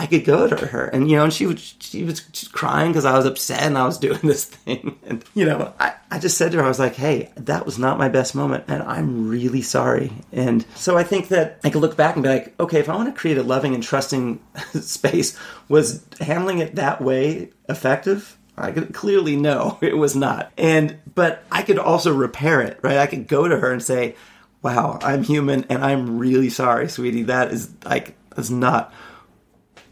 I 0.00 0.06
could 0.06 0.24
go 0.24 0.48
to 0.48 0.66
her, 0.68 0.86
and 0.86 1.10
you 1.10 1.18
know, 1.18 1.24
and 1.24 1.32
she 1.32 1.46
was 1.46 1.74
she 1.78 2.04
was 2.04 2.20
crying 2.52 2.90
because 2.90 3.04
I 3.04 3.18
was 3.18 3.26
upset 3.26 3.64
and 3.64 3.76
I 3.76 3.84
was 3.84 3.98
doing 4.06 4.20
this 4.22 4.46
thing, 4.46 4.98
and 5.04 5.22
you 5.34 5.44
know, 5.44 5.74
I, 5.78 5.92
I 6.10 6.18
just 6.18 6.38
said 6.38 6.52
to 6.52 6.58
her, 6.58 6.64
I 6.64 6.68
was 6.68 6.78
like, 6.78 6.94
hey, 6.94 7.30
that 7.36 7.66
was 7.66 7.78
not 7.78 7.98
my 7.98 8.08
best 8.08 8.34
moment, 8.34 8.64
and 8.66 8.82
I'm 8.82 9.28
really 9.28 9.60
sorry. 9.60 10.10
And 10.32 10.64
so 10.74 10.96
I 10.96 11.02
think 11.02 11.28
that 11.28 11.60
I 11.64 11.68
could 11.68 11.82
look 11.82 11.98
back 11.98 12.16
and 12.16 12.22
be 12.22 12.30
like, 12.30 12.58
okay, 12.58 12.80
if 12.80 12.88
I 12.88 12.96
want 12.96 13.14
to 13.14 13.20
create 13.20 13.36
a 13.36 13.42
loving 13.42 13.74
and 13.74 13.82
trusting 13.82 14.40
space, 14.80 15.38
was 15.68 16.02
handling 16.18 16.60
it 16.60 16.76
that 16.76 17.02
way 17.02 17.50
effective? 17.68 18.38
I 18.56 18.72
could 18.72 18.94
clearly 18.94 19.36
know 19.36 19.76
it 19.82 19.98
was 19.98 20.16
not, 20.16 20.50
and 20.56 20.96
but 21.14 21.44
I 21.52 21.60
could 21.60 21.78
also 21.78 22.14
repair 22.14 22.62
it, 22.62 22.78
right? 22.80 22.96
I 22.96 23.06
could 23.06 23.28
go 23.28 23.46
to 23.46 23.58
her 23.58 23.70
and 23.70 23.82
say, 23.82 24.16
wow, 24.62 24.98
I'm 25.02 25.24
human, 25.24 25.66
and 25.68 25.84
I'm 25.84 26.16
really 26.16 26.48
sorry, 26.48 26.88
sweetie. 26.88 27.24
That 27.24 27.52
is 27.52 27.70
like 27.84 28.16
that's 28.34 28.48
not 28.48 28.94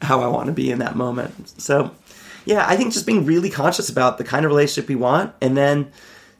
how 0.03 0.21
I 0.21 0.27
want 0.29 0.47
to 0.47 0.53
be 0.53 0.71
in 0.71 0.79
that 0.79 0.97
moment. 0.97 1.61
So, 1.61 1.91
yeah, 2.45 2.65
I 2.67 2.77
think 2.77 2.93
just 2.93 3.07
being 3.07 3.27
really 3.27 3.51
conscious 3.51 3.89
about 3.89 4.19
the 4.19 4.25
kind 4.25 4.45
of 4.45 4.51
relationship 4.51 4.89
we 4.89 4.95
want 4.95 5.35
and 5.41 5.57
then 5.57 5.91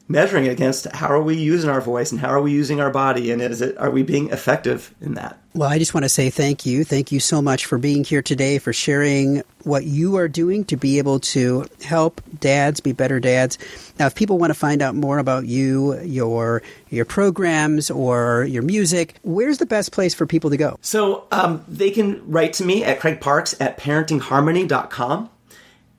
measuring 0.09 0.47
against 0.47 0.87
how 0.87 1.07
are 1.07 1.21
we 1.21 1.35
using 1.35 1.69
our 1.69 1.79
voice 1.79 2.11
and 2.11 2.19
how 2.19 2.29
are 2.29 2.41
we 2.41 2.51
using 2.51 2.81
our 2.81 2.89
body 2.89 3.31
and 3.31 3.41
is 3.41 3.61
it 3.61 3.77
are 3.77 3.91
we 3.91 4.01
being 4.01 4.29
effective 4.31 4.93
in 4.99 5.13
that? 5.13 5.37
Well 5.53 5.69
i 5.69 5.77
just 5.77 5.93
want 5.93 6.03
to 6.03 6.09
say 6.09 6.29
thank 6.31 6.65
you. 6.65 6.83
Thank 6.83 7.11
you 7.11 7.19
so 7.19 7.41
much 7.41 7.65
for 7.65 7.77
being 7.77 8.03
here 8.03 8.21
today 8.21 8.57
for 8.57 8.73
sharing 8.73 9.43
what 9.63 9.85
you 9.85 10.17
are 10.17 10.27
doing 10.27 10.65
to 10.65 10.77
be 10.77 10.97
able 10.97 11.19
to 11.19 11.65
help 11.83 12.21
dads 12.39 12.79
be 12.79 12.91
better 12.91 13.19
dads. 13.19 13.59
Now 13.99 14.07
if 14.07 14.15
people 14.15 14.39
want 14.39 14.49
to 14.49 14.59
find 14.59 14.81
out 14.81 14.95
more 14.95 15.19
about 15.19 15.45
you 15.45 15.99
your 16.01 16.63
your 16.89 17.05
programs 17.05 17.91
or 17.91 18.45
your 18.45 18.63
music 18.63 19.15
where's 19.21 19.59
the 19.59 19.67
best 19.67 19.91
place 19.91 20.15
for 20.15 20.25
people 20.25 20.49
to 20.49 20.57
go? 20.57 20.77
So 20.81 21.27
um, 21.31 21.63
they 21.67 21.91
can 21.91 22.29
write 22.29 22.53
to 22.53 22.65
me 22.65 22.83
at 22.83 22.99
craig 22.99 23.21
parks 23.21 23.55
at 23.61 23.77
parentingharmony.com 23.77 25.29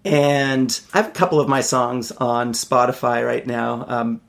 and 0.05 0.81
I 0.93 0.99
have 0.99 1.09
a 1.09 1.13
couple 1.13 1.41
of 1.41 1.49
my 1.49 1.61
songs 1.61 2.11
on 2.13 2.53
Spotify 2.53 3.25
right 3.27 3.47
now. 3.47 3.85
Um, 3.87 4.21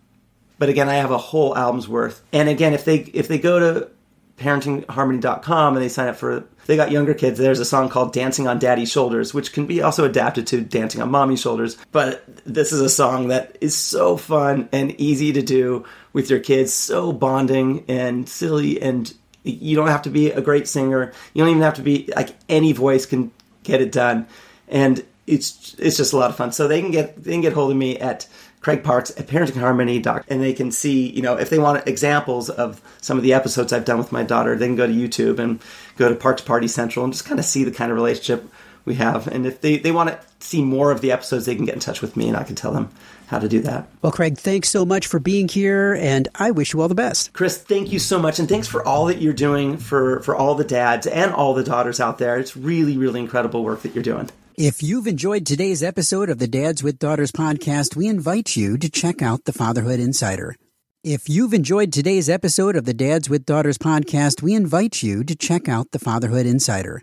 but 0.57 0.69
again, 0.69 0.89
I 0.89 0.95
have 0.95 1.11
a 1.11 1.17
whole 1.17 1.57
album's 1.57 1.87
worth. 1.87 2.21
And 2.31 2.49
again, 2.49 2.73
if 2.73 2.85
they 2.85 2.97
if 2.97 3.27
they 3.27 3.39
go 3.39 3.59
to 3.59 3.89
parentingharmony.com 4.37 5.75
and 5.75 5.83
they 5.83 5.89
sign 5.89 6.07
up 6.07 6.15
for 6.15 6.43
they 6.65 6.75
got 6.75 6.89
younger 6.89 7.13
kids 7.13 7.37
there's 7.37 7.59
a 7.59 7.65
song 7.65 7.89
called 7.89 8.11
dancing 8.11 8.47
on 8.47 8.57
daddy's 8.57 8.91
shoulders 8.91 9.33
which 9.33 9.53
can 9.53 9.67
be 9.67 9.81
also 9.81 10.03
adapted 10.03 10.47
to 10.47 10.61
dancing 10.61 10.99
on 10.99 11.11
mommy's 11.11 11.39
shoulders 11.39 11.77
but 11.91 12.23
this 12.45 12.71
is 12.71 12.81
a 12.81 12.89
song 12.89 13.27
that 13.27 13.55
is 13.61 13.75
so 13.75 14.17
fun 14.17 14.67
and 14.71 14.99
easy 14.99 15.31
to 15.31 15.43
do 15.43 15.85
with 16.13 16.29
your 16.29 16.39
kids 16.39 16.73
so 16.73 17.11
bonding 17.11 17.85
and 17.87 18.27
silly 18.27 18.81
and 18.81 19.13
you 19.43 19.75
don't 19.75 19.89
have 19.89 20.01
to 20.01 20.09
be 20.09 20.31
a 20.31 20.41
great 20.41 20.67
singer 20.67 21.11
you 21.33 21.43
don't 21.43 21.51
even 21.51 21.61
have 21.61 21.75
to 21.75 21.83
be 21.83 22.11
like 22.15 22.35
any 22.49 22.71
voice 22.71 23.05
can 23.05 23.31
get 23.63 23.79
it 23.79 23.91
done 23.91 24.25
and 24.67 25.05
it's 25.27 25.75
it's 25.79 25.97
just 25.97 26.13
a 26.13 26.17
lot 26.17 26.29
of 26.29 26.35
fun. 26.35 26.51
So 26.51 26.67
they 26.67 26.81
can 26.81 26.91
get 26.91 27.23
they 27.23 27.31
can 27.31 27.41
get 27.41 27.53
hold 27.53 27.71
of 27.71 27.77
me 27.77 27.97
at 27.97 28.27
Craig 28.61 28.83
Parks 28.83 29.11
at 29.17 29.27
parentingharmony.com 29.27 30.23
and 30.27 30.41
they 30.41 30.53
can 30.53 30.71
see, 30.71 31.09
you 31.09 31.21
know, 31.21 31.35
if 31.35 31.49
they 31.49 31.59
want 31.59 31.87
examples 31.87 32.49
of 32.49 32.81
some 33.01 33.17
of 33.17 33.23
the 33.23 33.33
episodes 33.33 33.73
I've 33.73 33.85
done 33.85 33.97
with 33.97 34.11
my 34.11 34.23
daughter, 34.23 34.55
they 34.55 34.67
can 34.67 34.75
go 34.75 34.87
to 34.87 34.93
YouTube 34.93 35.39
and 35.39 35.59
go 35.97 36.09
to 36.09 36.15
Parks 36.15 36.41
Party 36.41 36.67
Central 36.67 37.03
and 37.03 37.13
just 37.13 37.25
kind 37.25 37.39
of 37.39 37.45
see 37.45 37.63
the 37.63 37.71
kind 37.71 37.91
of 37.91 37.95
relationship 37.95 38.47
we 38.85 38.95
have. 38.95 39.27
And 39.27 39.45
if 39.45 39.61
they, 39.61 39.77
they 39.77 39.91
want 39.91 40.09
to 40.09 40.19
see 40.39 40.63
more 40.63 40.91
of 40.91 41.01
the 41.01 41.11
episodes, 41.11 41.45
they 41.45 41.55
can 41.55 41.65
get 41.65 41.73
in 41.73 41.79
touch 41.79 42.01
with 42.01 42.15
me 42.15 42.27
and 42.27 42.37
I 42.37 42.43
can 42.43 42.55
tell 42.55 42.71
them 42.71 42.89
how 43.27 43.39
to 43.39 43.47
do 43.47 43.61
that. 43.61 43.87
Well, 44.01 44.11
Craig, 44.11 44.37
thanks 44.37 44.69
so 44.69 44.85
much 44.85 45.07
for 45.07 45.19
being 45.19 45.47
here 45.47 45.93
and 45.95 46.27
I 46.35 46.51
wish 46.51 46.73
you 46.73 46.81
all 46.81 46.87
the 46.87 46.95
best. 46.95 47.33
Chris, 47.33 47.57
thank 47.57 47.91
you 47.91 47.97
so 47.97 48.19
much. 48.19 48.37
And 48.37 48.47
thanks 48.47 48.67
for 48.67 48.85
all 48.85 49.05
that 49.05 49.21
you're 49.21 49.33
doing 49.33 49.77
for, 49.77 50.19
for 50.21 50.35
all 50.35 50.53
the 50.53 50.63
dads 50.63 51.07
and 51.07 51.31
all 51.31 51.55
the 51.55 51.63
daughters 51.63 51.99
out 51.99 52.19
there. 52.19 52.37
It's 52.37 52.55
really, 52.55 52.97
really 52.97 53.21
incredible 53.21 53.63
work 53.63 53.81
that 53.83 53.95
you're 53.95 54.03
doing. 54.03 54.29
If 54.63 54.83
you've 54.83 55.07
enjoyed 55.07 55.47
today's 55.47 55.81
episode 55.81 56.29
of 56.29 56.37
the 56.37 56.47
Dads 56.47 56.83
with 56.83 56.99
Daughters 56.99 57.31
podcast, 57.31 57.95
we 57.95 58.07
invite 58.07 58.55
you 58.55 58.77
to 58.77 58.91
check 58.91 59.23
out 59.23 59.45
the 59.45 59.53
Fatherhood 59.53 59.99
Insider. 59.99 60.55
If 61.03 61.27
you've 61.27 61.55
enjoyed 61.55 61.91
today's 61.91 62.29
episode 62.29 62.75
of 62.75 62.85
the 62.85 62.93
Dads 62.93 63.27
with 63.27 63.43
Daughters 63.43 63.79
podcast, 63.79 64.43
we 64.43 64.53
invite 64.53 65.01
you 65.01 65.23
to 65.23 65.35
check 65.35 65.67
out 65.67 65.89
the 65.89 65.97
Fatherhood 65.97 66.45
Insider. 66.45 67.01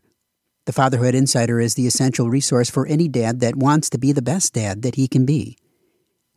The 0.67 0.73
Fatherhood 0.73 1.17
Insider 1.17 1.59
is 1.59 1.75
the 1.75 1.89
essential 1.89 2.31
resource 2.31 2.71
for 2.71 2.87
any 2.87 3.09
dad 3.09 3.41
that 3.41 3.57
wants 3.57 3.91
to 3.91 3.99
be 3.99 4.13
the 4.13 4.23
best 4.23 4.55
dad 4.55 4.83
that 4.83 4.95
he 4.95 5.09
can 5.09 5.27
be. 5.27 5.59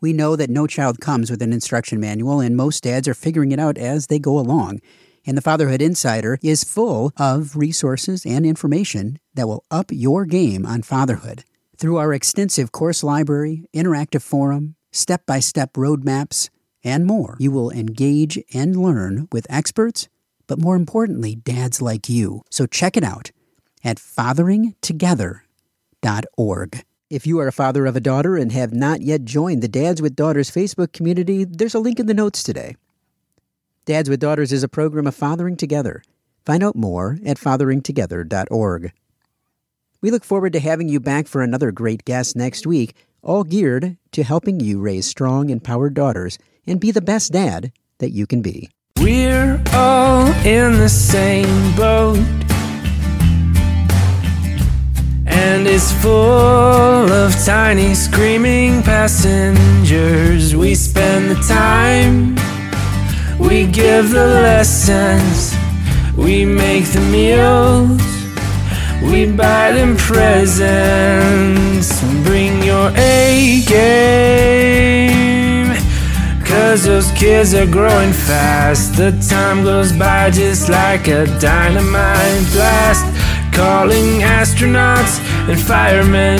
We 0.01 0.13
know 0.13 0.35
that 0.35 0.49
no 0.49 0.65
child 0.65 0.99
comes 1.01 1.29
with 1.29 1.43
an 1.43 1.53
instruction 1.53 1.99
manual, 1.99 2.39
and 2.39 2.57
most 2.57 2.81
dads 2.81 3.07
are 3.07 3.13
figuring 3.13 3.51
it 3.51 3.59
out 3.59 3.77
as 3.77 4.07
they 4.07 4.17
go 4.17 4.39
along 4.39 4.79
and 5.25 5.37
the 5.37 5.41
Fatherhood 5.41 5.81
Insider 5.81 6.37
is 6.41 6.63
full 6.63 7.11
of 7.17 7.55
resources 7.55 8.25
and 8.25 8.45
information 8.45 9.19
that 9.33 9.47
will 9.47 9.63
up 9.69 9.91
your 9.91 10.25
game 10.25 10.65
on 10.65 10.81
fatherhood. 10.81 11.43
Through 11.77 11.97
our 11.97 12.13
extensive 12.13 12.71
course 12.71 13.03
library, 13.03 13.65
interactive 13.73 14.21
forum, 14.21 14.75
step 14.91 15.25
by 15.25 15.39
step 15.39 15.73
roadmaps, 15.73 16.49
and 16.83 17.05
more, 17.05 17.37
you 17.39 17.51
will 17.51 17.71
engage 17.71 18.39
and 18.53 18.75
learn 18.75 19.27
with 19.31 19.47
experts, 19.49 20.09
but 20.47 20.59
more 20.59 20.75
importantly, 20.75 21.35
dads 21.35 21.81
like 21.81 22.09
you. 22.09 22.43
So 22.49 22.65
check 22.65 22.97
it 22.97 23.03
out 23.03 23.31
at 23.83 23.97
fatheringtogether.org. 23.97 26.83
If 27.09 27.27
you 27.27 27.39
are 27.39 27.47
a 27.47 27.51
father 27.51 27.85
of 27.85 27.95
a 27.95 27.99
daughter 27.99 28.37
and 28.37 28.51
have 28.53 28.73
not 28.73 29.01
yet 29.01 29.25
joined 29.25 29.61
the 29.61 29.67
Dads 29.67 30.01
with 30.01 30.15
Daughters 30.15 30.49
Facebook 30.49 30.93
community, 30.93 31.43
there's 31.43 31.75
a 31.75 31.79
link 31.79 31.99
in 31.99 32.05
the 32.05 32.13
notes 32.13 32.41
today. 32.41 32.77
Dads 33.85 34.09
with 34.11 34.19
Daughters 34.19 34.53
is 34.53 34.61
a 34.61 34.67
program 34.69 35.07
of 35.07 35.15
fathering 35.15 35.57
together. 35.57 36.03
Find 36.45 36.63
out 36.63 36.75
more 36.75 37.17
at 37.25 37.37
fatheringtogether.org. 37.37 38.91
We 40.01 40.11
look 40.11 40.23
forward 40.23 40.53
to 40.53 40.59
having 40.59 40.87
you 40.87 40.99
back 40.99 41.25
for 41.25 41.41
another 41.41 41.71
great 41.71 42.05
guest 42.05 42.35
next 42.35 42.67
week, 42.67 42.93
all 43.23 43.43
geared 43.43 43.97
to 44.11 44.23
helping 44.23 44.59
you 44.59 44.79
raise 44.79 45.07
strong, 45.07 45.49
empowered 45.49 45.95
daughters 45.95 46.37
and 46.67 46.79
be 46.79 46.91
the 46.91 47.01
best 47.01 47.31
dad 47.31 47.71
that 47.97 48.11
you 48.11 48.27
can 48.27 48.43
be. 48.43 48.69
We're 48.99 49.59
all 49.73 50.27
in 50.45 50.77
the 50.77 50.89
same 50.89 51.75
boat, 51.75 52.19
and 55.25 55.65
it's 55.65 55.91
full 56.03 56.11
of 57.11 57.33
tiny 57.43 57.95
screaming 57.95 58.83
passengers. 58.83 60.55
We 60.55 60.75
spend 60.75 61.31
the 61.31 61.41
time 61.47 62.35
we 63.41 63.65
give 63.65 64.11
the 64.11 64.27
lessons, 64.47 65.55
we 66.15 66.45
make 66.45 66.85
the 66.85 67.01
meals, 67.11 68.01
we 69.03 69.25
buy 69.31 69.71
them 69.71 69.97
presents. 69.97 71.89
Bring 72.23 72.61
your 72.63 72.91
A 72.95 73.63
game, 73.67 75.01
Cause 76.45 76.83
those 76.83 77.09
kids 77.11 77.53
are 77.53 77.65
growing 77.65 78.13
fast. 78.13 78.95
The 78.95 79.11
time 79.27 79.63
goes 79.63 79.91
by 79.91 80.29
just 80.29 80.69
like 80.69 81.07
a 81.07 81.25
dynamite 81.39 82.45
blast. 82.53 83.05
Calling 83.53 84.21
astronauts 84.21 85.19
and 85.49 85.59
firemen, 85.59 86.39